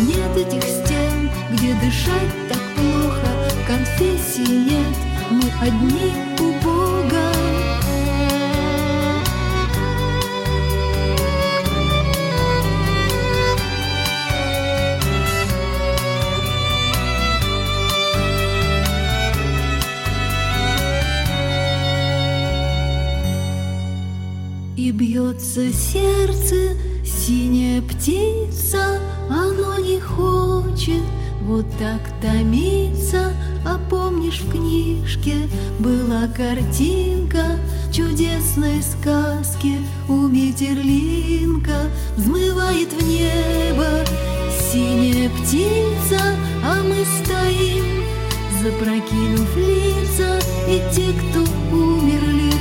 Нет 0.00 0.36
этих 0.36 0.62
стен, 0.62 1.30
где 1.52 1.74
дышать 1.74 2.48
так 2.48 2.62
плохо. 2.76 3.28
Конфессий 3.66 4.48
нет, 4.48 4.96
мы 5.30 5.50
одни 5.60 6.12
у 6.40 6.64
Бога 6.64 7.33
бьется 25.54 25.72
сердце, 25.72 26.76
синяя 27.04 27.80
птица, 27.82 29.00
оно 29.30 29.78
не 29.78 30.00
хочет 30.00 31.02
вот 31.42 31.66
так 31.78 32.00
томиться. 32.20 33.32
А 33.64 33.78
помнишь, 33.90 34.40
в 34.40 34.50
книжке 34.50 35.48
была 35.78 36.26
картинка 36.28 37.58
чудесной 37.92 38.82
сказки 38.82 39.78
у 40.08 40.26
Метерлинка 40.28 41.88
взмывает 42.16 42.92
в 42.92 43.06
небо 43.06 44.04
синяя 44.72 45.30
птица, 45.30 46.20
а 46.64 46.82
мы 46.82 47.04
стоим, 47.22 48.04
запрокинув 48.62 49.56
лица, 49.56 50.40
и 50.68 50.82
те, 50.94 51.12
кто 51.12 51.40
умерли, 51.74 52.52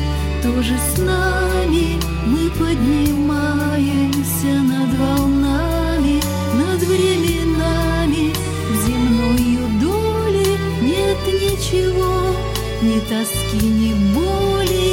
тоже 0.43 0.77
с 0.77 0.97
нами 0.97 1.97
мы 2.27 2.49
поднимаемся 2.59 4.51
над 4.61 4.93
волнами, 4.99 6.21
над 6.55 6.81
временами 6.83 8.33
в 8.69 8.75
земною 8.85 9.63
доли 9.79 10.59
нет 10.81 11.17
ничего, 11.27 12.35
ни 12.81 12.99
тоски, 12.99 13.65
ни 13.65 13.93
боли. 14.13 14.92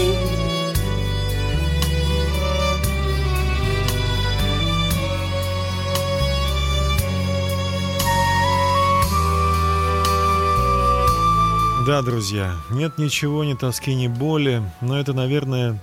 Да, 11.91 12.03
друзья, 12.03 12.55
нет 12.71 12.99
ничего, 12.99 13.43
ни 13.43 13.55
тоски, 13.55 13.97
ни 13.97 14.07
боли, 14.07 14.63
но 14.81 14.97
это, 14.97 15.13
наверное, 15.13 15.83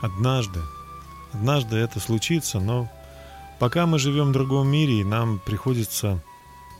однажды. 0.00 0.58
Однажды 1.32 1.76
это 1.76 2.00
случится, 2.00 2.58
но 2.58 2.90
пока 3.60 3.86
мы 3.86 4.00
живем 4.00 4.30
в 4.30 4.32
другом 4.32 4.66
мире, 4.66 4.94
и 4.94 5.04
нам 5.04 5.38
приходится 5.38 6.20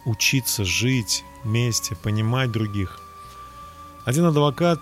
учиться 0.07 0.65
жить 0.65 1.23
вместе, 1.45 1.95
понимать 1.95 2.51
других. 2.51 2.99
Один 4.05 4.25
адвокат, 4.25 4.81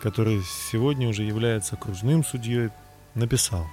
который 0.00 0.42
сегодня 0.70 1.06
уже 1.10 1.22
является 1.22 1.74
окружным 1.74 2.24
судьей, 2.24 2.70
написал, 3.14 3.66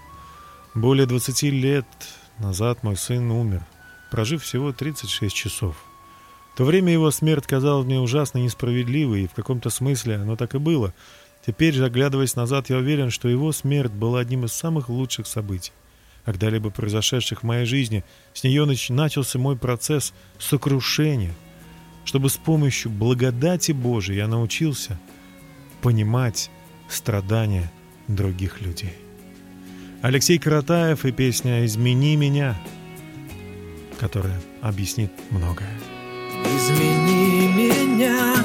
«Более 0.76 1.06
20 1.06 1.44
лет 1.44 1.88
назад 2.40 2.84
мой 2.84 2.98
сын 2.98 3.32
умер, 3.32 3.66
прожив 4.10 4.44
всего 4.44 4.74
36 4.74 5.34
часов. 5.34 5.78
В 6.54 6.58
то 6.58 6.66
время 6.66 6.92
его 6.92 7.12
смерть 7.12 7.48
казалась 7.48 7.86
мне 7.86 8.00
ужасно 8.00 8.40
несправедливой, 8.40 9.24
и 9.24 9.28
в 9.28 9.34
каком-то 9.34 9.70
смысле 9.70 10.16
оно 10.16 10.36
так 10.36 10.54
и 10.56 10.58
было. 10.58 10.94
Теперь, 11.46 11.76
заглядываясь 11.76 12.36
назад, 12.36 12.70
я 12.70 12.78
уверен, 12.78 13.10
что 13.10 13.30
его 13.30 13.52
смерть 13.52 13.92
была 13.92 14.20
одним 14.20 14.46
из 14.46 14.52
самых 14.52 14.90
лучших 14.90 15.28
событий, 15.28 15.72
когда-либо 16.26 16.70
произошедших 16.70 17.42
в 17.42 17.46
моей 17.46 17.66
жизни. 17.66 18.04
С 18.34 18.44
нее 18.44 18.64
нач- 18.66 18.94
начался 18.94 19.40
мой 19.40 19.58
процесс 19.58 20.14
сокрушения, 20.40 21.34
чтобы 22.06 22.30
с 22.30 22.38
помощью 22.38 22.92
благодати 22.92 23.72
Божией 23.72 24.18
я 24.18 24.28
научился 24.28 25.00
понимать 25.82 26.52
страдания 26.90 27.72
других 28.08 28.62
людей. 28.62 28.94
Алексей 30.02 30.38
Каратаев 30.38 31.06
и 31.06 31.12
песня 31.12 31.66
«Измени 31.66 32.16
меня», 32.18 32.60
которая 34.00 34.40
объяснит 34.62 35.12
многое. 35.30 35.72
Измени 36.46 37.48
меня, 37.54 38.36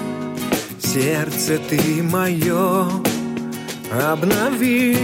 сердце 0.78 1.58
ты 1.68 2.02
мое, 2.02 2.86
обнови 3.90 4.96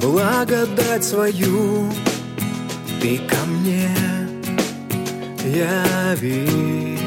благодать 0.00 1.04
свою, 1.04 1.90
ты 3.00 3.18
ко 3.18 3.36
мне 3.46 3.90
яви. 5.44 6.98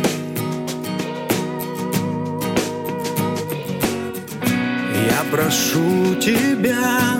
Я 5.10 5.24
прошу 5.32 6.16
тебя, 6.22 7.20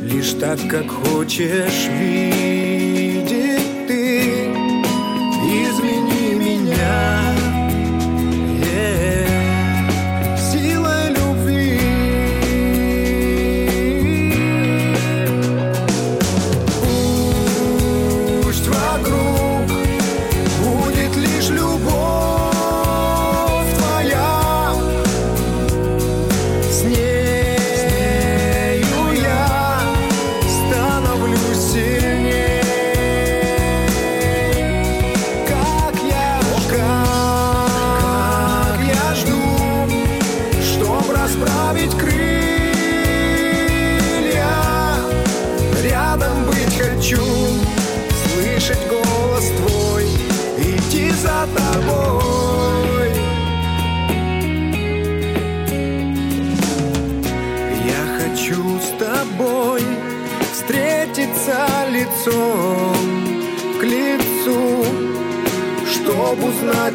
лишь 0.00 0.32
так, 0.34 0.58
как 0.68 0.88
хочешь 0.88 1.88
видеть 1.98 2.61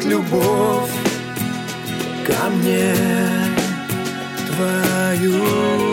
любовь 0.08 0.90
ко 2.26 2.48
мне 2.50 2.94
твою. 4.46 5.87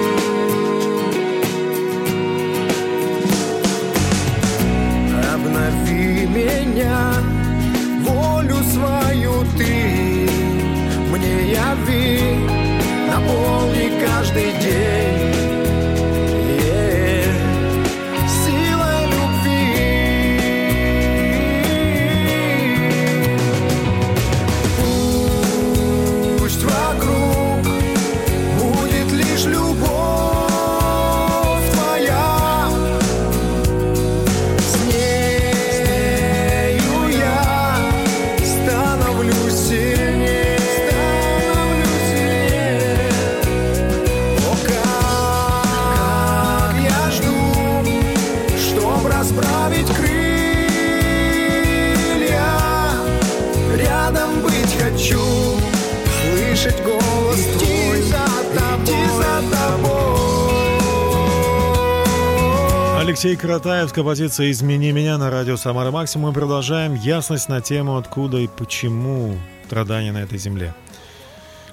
Алексей 63.26 63.42
Каратаев 63.42 63.90
с 63.90 63.92
композицией 63.92 64.52
«Измени 64.52 64.92
меня» 64.92 65.18
на 65.18 65.32
радио 65.32 65.58
«Самара 65.58 65.90
Максимум». 65.90 66.28
Мы 66.28 66.34
продолжаем 66.34 66.94
ясность 66.94 67.50
на 67.50 67.60
тему 67.60 67.98
«Откуда 67.98 68.38
и 68.38 68.48
почему 68.48 69.36
страдания 69.66 70.12
на 70.12 70.20
этой 70.20 70.38
земле». 70.38 70.76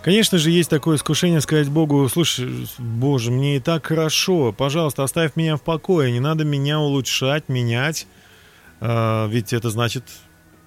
Конечно 0.01 0.39
же, 0.39 0.51
есть 0.51 0.71
такое 0.71 0.97
искушение 0.97 1.43
сказать 1.43 1.69
Богу, 1.69 2.09
слушай, 2.09 2.67
Боже, 2.79 3.31
мне 3.31 3.57
и 3.57 3.61
так 3.61 3.85
хорошо, 3.85 4.55
пожалуйста, 4.55 5.03
оставь 5.03 5.37
меня 5.37 5.57
в 5.57 5.61
покое, 5.61 6.11
не 6.11 6.21
надо 6.21 6.45
меня 6.45 6.81
улучшать, 6.81 7.51
менять, 7.51 8.07
А, 8.81 9.29
ведь 9.29 9.53
это 9.53 9.69
значит, 9.69 10.05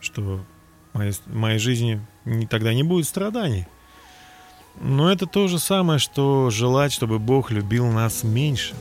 что 0.02 0.22
в 0.22 0.46
моей, 0.94 1.14
моей 1.26 1.58
жизни 1.58 2.00
тогда 2.48 2.76
не 2.76 2.84
будет 2.84 3.08
страданий. 3.08 3.66
Но 4.80 5.12
это 5.12 5.26
то 5.26 5.48
же 5.48 5.58
самое, 5.58 5.98
что 5.98 6.52
желать, 6.52 6.94
чтобы 6.94 7.18
Бог 7.18 7.50
любил 7.50 7.88
нас 7.88 8.24
меньше. 8.24 8.76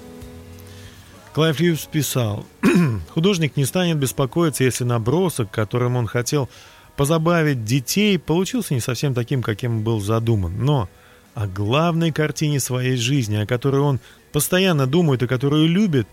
Клайв 1.35 1.59
Льюис 1.59 1.89
писал, 1.91 2.47
художник 3.13 3.57
не 3.57 3.65
станет 3.65 3.97
беспокоиться, 3.97 4.63
если 4.63 4.85
набросок, 4.85 5.51
которым 5.51 5.97
он 5.97 6.07
хотел 6.07 6.49
позабавить 6.97 7.65
детей, 7.65 8.21
получился 8.21 8.73
не 8.73 8.79
совсем 8.79 9.15
таким, 9.15 9.43
каким 9.43 9.83
был 9.83 10.01
задуман. 10.01 10.65
Но 10.65 10.89
о 11.35 11.49
главной 11.49 12.13
картине 12.13 12.61
своей 12.61 12.97
жизни, 12.97 13.35
о 13.35 13.47
которой 13.47 13.81
он 13.81 13.99
постоянно 14.31 14.87
думает 14.87 15.25
и 15.25 15.27
которую 15.27 15.67
любит, 15.67 16.07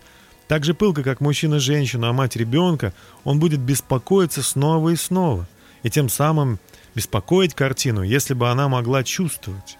так 0.48 0.64
же 0.64 0.74
пылко, 0.74 1.04
как 1.04 1.20
мужчина 1.20 1.60
женщину, 1.60 2.08
а 2.08 2.12
мать 2.12 2.34
ребенка, 2.34 2.92
он 3.22 3.38
будет 3.38 3.60
беспокоиться 3.60 4.42
снова 4.42 4.88
и 4.88 4.96
снова. 4.96 5.46
И 5.84 5.90
тем 5.90 6.08
самым 6.08 6.58
беспокоить 6.96 7.54
картину, 7.54 8.02
если 8.02 8.34
бы 8.34 8.50
она 8.50 8.68
могла 8.68 9.04
чувствовать. 9.04 9.78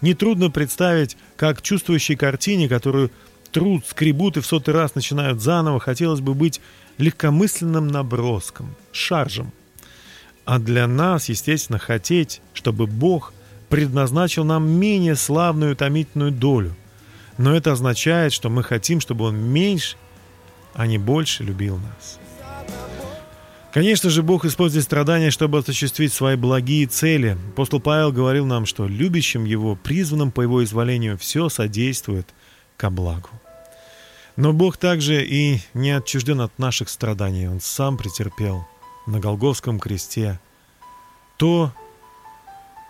Нетрудно 0.00 0.48
представить, 0.48 1.18
как 1.36 1.60
чувствующей 1.60 2.16
картине, 2.16 2.70
которую 2.70 3.10
труд, 3.50 3.84
скребут 3.86 4.36
и 4.36 4.40
в 4.40 4.46
сотый 4.46 4.74
раз 4.74 4.94
начинают 4.94 5.40
заново, 5.40 5.80
хотелось 5.80 6.20
бы 6.20 6.34
быть 6.34 6.60
легкомысленным 6.98 7.88
наброском, 7.88 8.74
шаржем. 8.92 9.52
А 10.44 10.58
для 10.58 10.86
нас, 10.86 11.28
естественно, 11.28 11.78
хотеть, 11.78 12.40
чтобы 12.54 12.86
Бог 12.86 13.32
предназначил 13.68 14.44
нам 14.44 14.68
менее 14.68 15.14
славную 15.14 15.70
и 15.70 15.74
утомительную 15.74 16.32
долю. 16.32 16.74
Но 17.36 17.54
это 17.54 17.72
означает, 17.72 18.32
что 18.32 18.48
мы 18.48 18.62
хотим, 18.62 19.00
чтобы 19.00 19.26
Он 19.26 19.36
меньше, 19.36 19.96
а 20.74 20.86
не 20.86 20.98
больше 20.98 21.44
любил 21.44 21.76
нас. 21.76 22.18
Конечно 23.72 24.08
же, 24.08 24.22
Бог 24.22 24.44
использует 24.44 24.84
страдания, 24.84 25.30
чтобы 25.30 25.58
осуществить 25.58 26.12
свои 26.12 26.36
благие 26.36 26.86
цели. 26.86 27.36
Апостол 27.52 27.80
Павел 27.80 28.10
говорил 28.10 28.46
нам, 28.46 28.64
что 28.64 28.88
любящим 28.88 29.44
Его, 29.44 29.76
призванным 29.76 30.30
по 30.32 30.40
Его 30.40 30.64
изволению, 30.64 31.18
все 31.18 31.48
содействует 31.48 32.26
ко 32.78 32.88
благу. 32.90 33.28
Но 34.36 34.52
Бог 34.52 34.76
также 34.76 35.24
и 35.26 35.60
не 35.74 35.90
отчужден 35.90 36.40
от 36.40 36.58
наших 36.58 36.88
страданий. 36.88 37.48
Он 37.48 37.60
сам 37.60 37.96
претерпел 37.96 38.66
на 39.06 39.18
Голговском 39.18 39.80
кресте 39.80 40.38
то, 41.36 41.72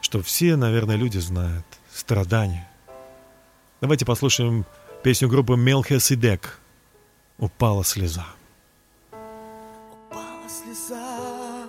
что 0.02 0.22
все, 0.22 0.56
наверное, 0.56 0.96
люди 0.96 1.18
знают– 1.18 1.64
страдания. 1.92 2.68
Давайте 3.80 4.04
послушаем 4.04 4.66
песню 5.02 5.28
группы 5.28 5.56
Мелхиседек 5.56 6.60
«Упала 7.38 7.82
слеза». 7.82 8.26
Упала 9.10 10.48
слеза 10.48 11.66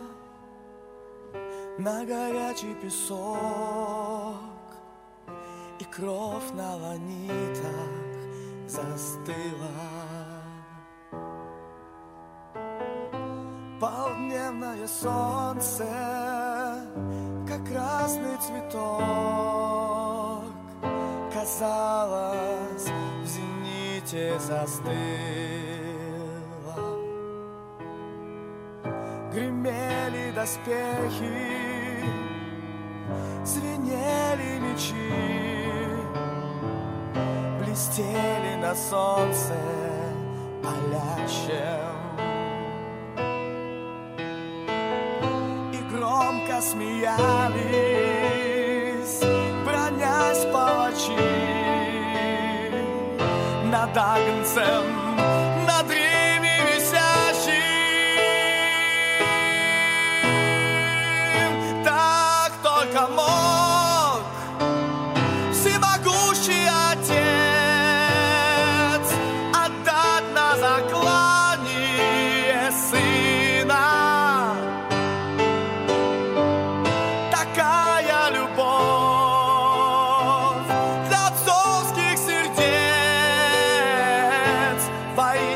на 1.77 2.03
горячий 2.03 2.73
песок, 2.83 4.35
И 5.79 5.85
кровь 5.85 6.51
на 6.53 6.75
ланитах 6.75 7.98
застыла. 8.69 9.71
Полдневное 13.79 14.87
солнце, 14.87 15.85
как 17.47 17.65
красный 17.67 18.37
цветок, 18.37 20.43
Казалось, 21.33 22.91
в 23.23 23.25
зените 23.25 24.37
застыло. 24.39 24.89
Гремели 29.33 30.31
доспехи, 30.31 32.03
звенели 33.45 34.59
мечи, 34.59 35.58
блестели 37.69 38.55
на 38.55 38.75
солнце 38.75 39.55
палящем. 40.63 41.99
И 45.73 45.95
громко 45.95 46.61
смеялись, 46.61 47.98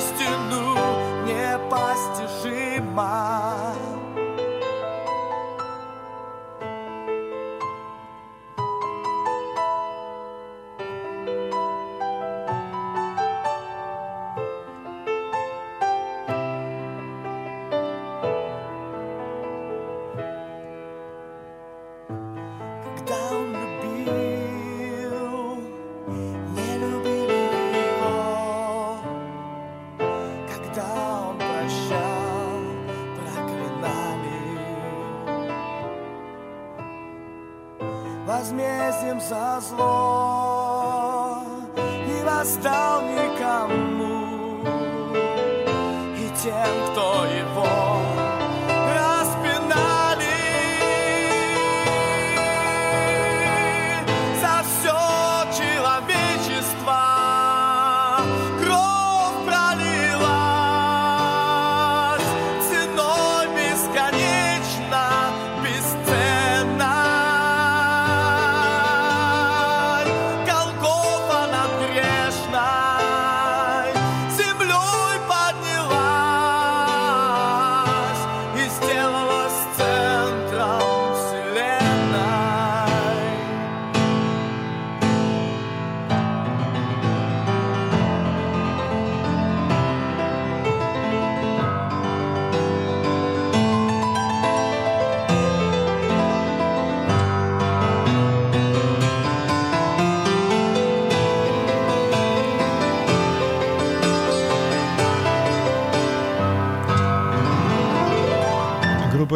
истину 0.04 0.76
непостижимо. 1.26 3.33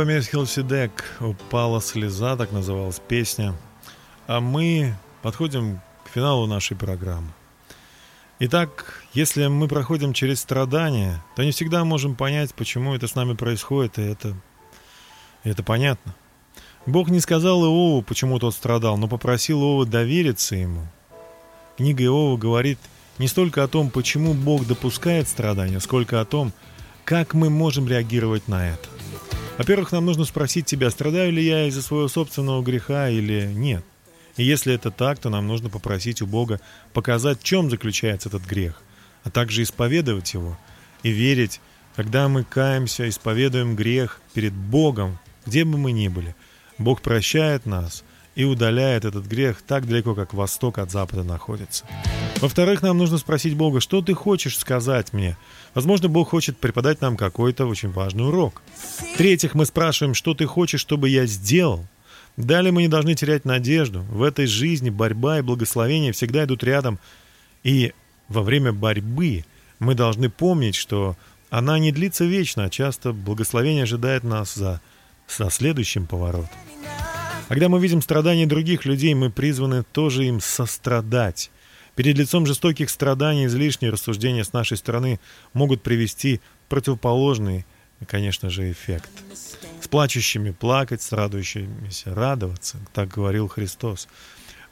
Мисс 0.04 0.28
Хелсидек 0.28 1.04
«Упала 1.20 1.82
слеза», 1.82 2.36
так 2.36 2.52
называлась 2.52 3.02
песня. 3.08 3.56
А 4.28 4.40
мы 4.40 4.96
подходим 5.22 5.80
к 6.06 6.10
финалу 6.10 6.46
нашей 6.46 6.78
программы. 6.78 7.32
Итак, 8.40 9.04
если 9.14 9.48
мы 9.48 9.68
проходим 9.68 10.14
через 10.14 10.42
страдания, 10.42 11.24
то 11.36 11.44
не 11.44 11.52
всегда 11.52 11.84
можем 11.86 12.16
понять, 12.16 12.54
почему 12.54 12.94
это 12.94 13.08
с 13.08 13.16
нами 13.16 13.34
происходит, 13.34 13.98
и 13.98 14.04
это, 14.04 14.36
и 15.44 15.50
это 15.50 15.64
понятно. 15.64 16.14
Бог 16.86 17.10
не 17.10 17.20
сказал 17.20 17.64
Иову, 17.64 18.02
почему 18.02 18.40
тот 18.40 18.54
страдал, 18.54 18.98
но 18.98 19.08
попросил 19.08 19.62
Иова 19.62 19.86
довериться 19.86 20.56
ему. 20.56 20.88
Книга 21.78 22.04
Иова 22.04 22.38
говорит 22.38 22.80
не 23.18 23.28
столько 23.28 23.64
о 23.64 23.68
том, 23.68 23.90
почему 23.90 24.34
Бог 24.34 24.68
допускает 24.68 25.28
страдания, 25.28 25.80
сколько 25.80 26.22
о 26.22 26.26
том, 26.26 26.54
как 27.06 27.34
мы 27.34 27.50
можем 27.50 27.88
реагировать 27.88 28.48
на 28.48 28.70
это. 28.70 28.97
Во-первых, 29.58 29.92
нам 29.92 30.06
нужно 30.06 30.26
спросить 30.26 30.70
себя, 30.70 30.92
страдаю 30.92 31.32
ли 31.32 31.44
я 31.44 31.68
из-за 31.68 31.82
своего 31.82 32.08
собственного 32.08 32.62
греха 32.62 33.10
или 33.10 33.52
нет. 33.52 33.84
И 34.36 34.44
если 34.44 34.74
это 34.74 34.92
так, 34.92 35.18
то 35.18 35.30
нам 35.30 35.48
нужно 35.48 35.70
попросить 35.70 36.22
у 36.22 36.28
Бога 36.28 36.62
показать, 36.94 37.40
в 37.40 37.44
чем 37.44 37.72
заключается 37.72 38.30
этот 38.30 38.44
грех, 38.44 38.84
а 39.24 39.32
также 39.32 39.64
исповедовать 39.64 40.34
его 40.36 40.58
и 41.02 41.10
верить, 41.10 41.60
когда 41.96 42.28
мы 42.28 42.44
каемся, 42.44 43.10
исповедуем 43.10 43.76
грех 43.76 44.22
перед 44.34 44.54
Богом, 44.54 45.18
где 45.48 45.66
бы 45.66 45.80
мы 45.80 45.92
ни 45.92 46.08
были. 46.08 46.36
Бог 46.78 47.02
прощает 47.02 47.66
нас 47.66 48.04
и 48.38 48.44
удаляет 48.44 49.04
этот 49.04 49.26
грех 49.26 49.64
так 49.64 49.88
далеко, 49.88 50.14
как 50.14 50.32
восток 50.32 50.78
от 50.78 50.92
запада 50.92 51.24
находится. 51.24 51.86
Во-вторых, 52.40 52.84
нам 52.84 52.96
нужно 52.96 53.18
спросить 53.18 53.56
Бога, 53.56 53.82
что 53.82 54.04
ты 54.04 54.14
хочешь 54.14 54.60
сказать 54.60 55.12
мне? 55.12 55.36
Возможно, 55.74 56.08
Бог 56.08 56.30
хочет 56.30 56.56
преподать 56.56 57.02
нам 57.02 57.18
какой-то 57.18 57.66
очень 57.66 57.90
важный 57.90 58.28
урок. 58.28 58.62
В-третьих, 59.16 59.56
мы 59.56 59.66
спрашиваем, 59.66 60.14
что 60.14 60.36
ты 60.36 60.46
хочешь, 60.46 60.82
чтобы 60.82 61.10
я 61.10 61.26
сделал? 61.26 61.84
Далее 62.38 62.72
мы 62.72 62.84
не 62.84 62.88
должны 62.88 63.16
терять 63.16 63.44
надежду. 63.44 64.02
В 64.04 64.22
этой 64.22 64.46
жизни 64.46 64.92
борьба 64.92 65.40
и 65.40 65.42
благословение 65.42 66.12
всегда 66.12 66.44
идут 66.44 66.64
рядом. 66.64 67.00
И 67.64 67.92
во 68.28 68.44
время 68.44 68.72
борьбы 68.72 69.46
мы 69.80 69.96
должны 69.96 70.30
помнить, 70.30 70.76
что 70.76 71.18
она 71.50 71.80
не 71.80 71.92
длится 71.92 72.24
вечно, 72.24 72.66
а 72.66 72.70
часто 72.70 73.14
благословение 73.14 73.84
ожидает 73.84 74.24
нас 74.24 74.54
за, 74.54 74.80
за 75.28 75.50
следующим 75.50 76.06
поворотом. 76.06 76.60
Когда 77.48 77.70
мы 77.70 77.80
видим 77.80 78.02
страдания 78.02 78.46
других 78.46 78.84
людей, 78.84 79.14
мы 79.14 79.30
призваны 79.30 79.84
тоже 79.84 80.26
им 80.26 80.42
сострадать. 80.42 81.50
Перед 81.96 82.18
лицом 82.18 82.46
жестоких 82.46 82.90
страданий 82.90 83.46
излишние 83.46 83.92
рассуждения 83.92 84.44
с 84.44 84.52
нашей 84.52 84.76
стороны 84.76 85.20
могут 85.54 85.82
привести 85.82 86.42
противоположный, 86.68 87.66
конечно 88.06 88.50
же, 88.50 88.70
эффект. 88.70 89.10
С 89.82 89.88
плачущими 89.88 90.52
плакать, 90.52 91.02
с 91.02 91.14
радующимися 91.14 92.14
радоваться, 92.14 92.78
так 92.94 93.08
говорил 93.08 93.48
Христос. 93.48 94.10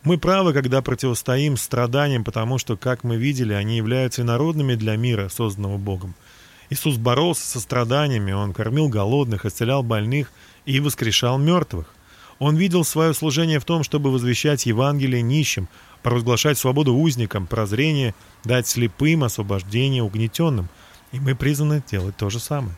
Мы 0.03 0.17
правы, 0.17 0.51
когда 0.51 0.81
противостоим 0.81 1.55
страданиям, 1.55 2.25
потому 2.25 2.57
что, 2.57 2.75
как 2.75 3.05
мы 3.05 3.15
видели, 3.15 3.53
они 3.53 3.77
являются 3.77 4.21
инородными 4.21 4.75
для 4.75 4.97
мира, 4.97 5.29
созданного 5.29 5.77
Богом. 5.77 6.13
Иисус 6.69 6.97
боролся 6.97 7.47
со 7.47 7.61
страданиями, 7.61 8.33
Он 8.33 8.53
кормил 8.53 8.89
голодных, 8.89 9.45
исцелял 9.45 9.81
больных 9.81 10.31
и 10.65 10.79
воскрешал 10.81 11.37
мертвых. 11.37 11.94
Он 12.39 12.55
видел 12.57 12.83
свое 12.83 13.13
служение 13.13 13.59
в 13.59 13.65
том, 13.65 13.83
чтобы 13.83 14.11
возвещать 14.11 14.65
Евангелие 14.65 15.21
нищим, 15.21 15.67
провозглашать 16.03 16.57
свободу 16.57 16.93
узникам, 16.93 17.47
прозрение, 17.47 18.13
дать 18.43 18.67
слепым 18.67 19.23
освобождение 19.23 20.03
угнетенным. 20.03 20.69
И 21.11 21.19
мы 21.19 21.35
призваны 21.35 21.81
делать 21.89 22.17
то 22.17 22.29
же 22.29 22.39
самое. 22.39 22.75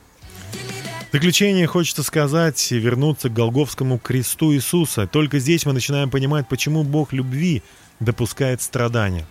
В 1.10 1.14
заключение 1.14 1.66
хочется 1.66 2.04
сказать 2.04 2.72
и 2.72 2.78
вернуться 2.78 3.30
к 3.30 3.34
Голговскому 3.34 3.98
кресту 3.98 4.54
Иисуса. 4.54 5.08
Только 5.08 5.40
здесь 5.40 5.66
мы 5.66 5.74
начинаем 5.74 6.10
понимать, 6.10 6.48
почему 6.48 6.84
Бог 6.84 7.14
любви 7.14 7.64
допускает 8.00 8.62
страдания. 8.62 9.26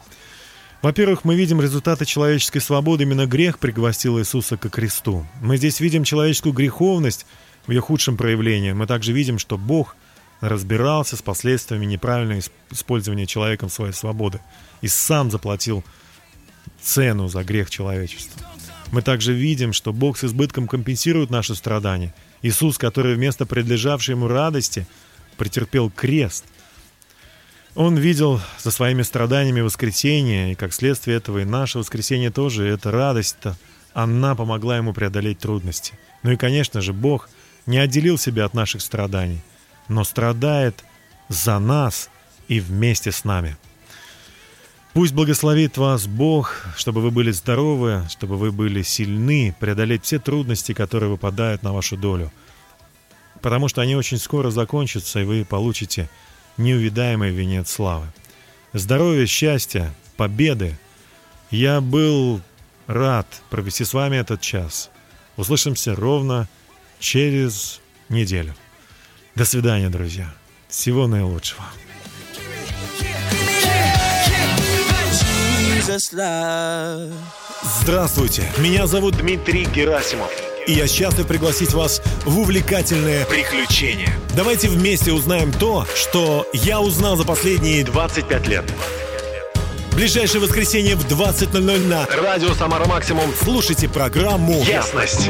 Во-первых, 0.82 1.24
мы 1.24 1.36
видим 1.36 1.60
результаты 1.60 2.04
человеческой 2.04 2.60
свободы. 2.60 3.04
Именно 3.04 3.26
грех 3.26 3.58
пригвостил 3.58 4.18
Иисуса 4.18 4.56
к 4.56 4.68
кресту. 4.70 5.26
Мы 5.40 5.56
здесь 5.56 5.80
видим 5.80 6.02
человеческую 6.04 6.52
греховность 6.52 7.26
в 7.66 7.70
ее 7.70 7.80
худшем 7.80 8.16
проявлении. 8.16 8.72
Мы 8.72 8.86
также 8.86 9.12
видим, 9.12 9.38
что 9.38 9.58
Бог 9.58 9.96
разбирался 10.40 11.16
с 11.16 11.22
последствиями 11.22 11.86
неправильного 11.86 12.40
использования 12.70 13.26
человеком 13.26 13.70
своей 13.70 13.92
свободы 13.92 14.40
и 14.80 14.88
сам 14.88 15.30
заплатил 15.30 15.84
цену 16.80 17.28
за 17.28 17.42
грех 17.44 17.70
человечества. 17.70 18.46
Мы 18.92 19.02
также 19.02 19.32
видим, 19.32 19.72
что 19.72 19.92
Бог 19.92 20.18
с 20.18 20.24
избытком 20.24 20.68
компенсирует 20.68 21.30
наши 21.30 21.54
страдания. 21.54 22.14
Иисус, 22.42 22.78
который 22.78 23.14
вместо 23.14 23.46
предлежавшей 23.46 24.14
ему 24.14 24.28
радости 24.28 24.86
претерпел 25.36 25.90
крест, 25.90 26.44
он 27.74 27.96
видел 27.96 28.40
за 28.58 28.70
своими 28.70 29.02
страданиями 29.02 29.60
воскресение, 29.60 30.52
и 30.52 30.54
как 30.54 30.72
следствие 30.72 31.18
этого 31.18 31.40
и 31.40 31.44
наше 31.44 31.78
воскресение 31.78 32.30
тоже, 32.30 32.66
эта 32.66 32.90
радость-то, 32.90 33.56
она 33.92 34.34
помогла 34.34 34.78
ему 34.78 34.94
преодолеть 34.94 35.40
трудности. 35.40 35.92
Ну 36.22 36.32
и, 36.32 36.36
конечно 36.36 36.80
же, 36.80 36.92
Бог 36.92 37.28
не 37.66 37.78
отделил 37.78 38.16
себя 38.16 38.46
от 38.46 38.54
наших 38.54 38.80
страданий, 38.80 39.42
но 39.88 40.04
страдает 40.04 40.84
за 41.28 41.58
нас 41.58 42.10
и 42.48 42.60
вместе 42.60 43.12
с 43.12 43.24
нами. 43.24 43.56
Пусть 44.92 45.12
благословит 45.12 45.76
вас 45.76 46.06
Бог, 46.06 46.64
чтобы 46.76 47.02
вы 47.02 47.10
были 47.10 47.30
здоровы, 47.30 48.06
чтобы 48.08 48.36
вы 48.36 48.50
были 48.50 48.80
сильны, 48.82 49.54
преодолеть 49.60 50.04
все 50.04 50.18
трудности, 50.18 50.72
которые 50.72 51.10
выпадают 51.10 51.62
на 51.62 51.74
вашу 51.74 51.98
долю. 51.98 52.32
Потому 53.42 53.68
что 53.68 53.82
они 53.82 53.94
очень 53.94 54.16
скоро 54.16 54.50
закончатся, 54.50 55.20
и 55.20 55.24
вы 55.24 55.44
получите 55.44 56.08
неувидаемый 56.56 57.30
венец 57.30 57.70
славы. 57.70 58.06
Здоровья, 58.72 59.26
счастья, 59.26 59.94
победы. 60.16 60.78
Я 61.50 61.82
был 61.82 62.40
рад 62.86 63.26
провести 63.50 63.84
с 63.84 63.92
вами 63.92 64.16
этот 64.16 64.40
час. 64.40 64.90
Услышимся 65.36 65.94
ровно 65.94 66.48
через 66.98 67.80
неделю. 68.08 68.54
До 69.36 69.44
свидания, 69.44 69.90
друзья. 69.90 70.32
Всего 70.66 71.06
наилучшего. 71.06 71.62
Здравствуйте, 77.80 78.42
меня 78.58 78.86
зовут 78.86 79.18
Дмитрий 79.18 79.66
Герасимов. 79.66 80.30
И 80.66 80.72
я 80.72 80.88
счастлив 80.88 81.26
пригласить 81.26 81.74
вас 81.74 82.00
в 82.24 82.38
увлекательное 82.38 83.26
приключение. 83.26 84.08
Давайте 84.34 84.68
вместе 84.68 85.12
узнаем 85.12 85.52
то, 85.52 85.86
что 85.94 86.46
я 86.54 86.80
узнал 86.80 87.16
за 87.16 87.24
последние 87.24 87.84
25 87.84 88.48
лет. 88.48 88.64
Ближайшее 89.92 90.40
воскресенье 90.40 90.96
в 90.96 91.06
20.00 91.06 91.86
на 91.86 92.06
Радио 92.06 92.52
Самара 92.54 92.86
Максимум. 92.86 93.30
Слушайте 93.42 93.88
программу 93.88 94.62
Ясность. 94.64 95.28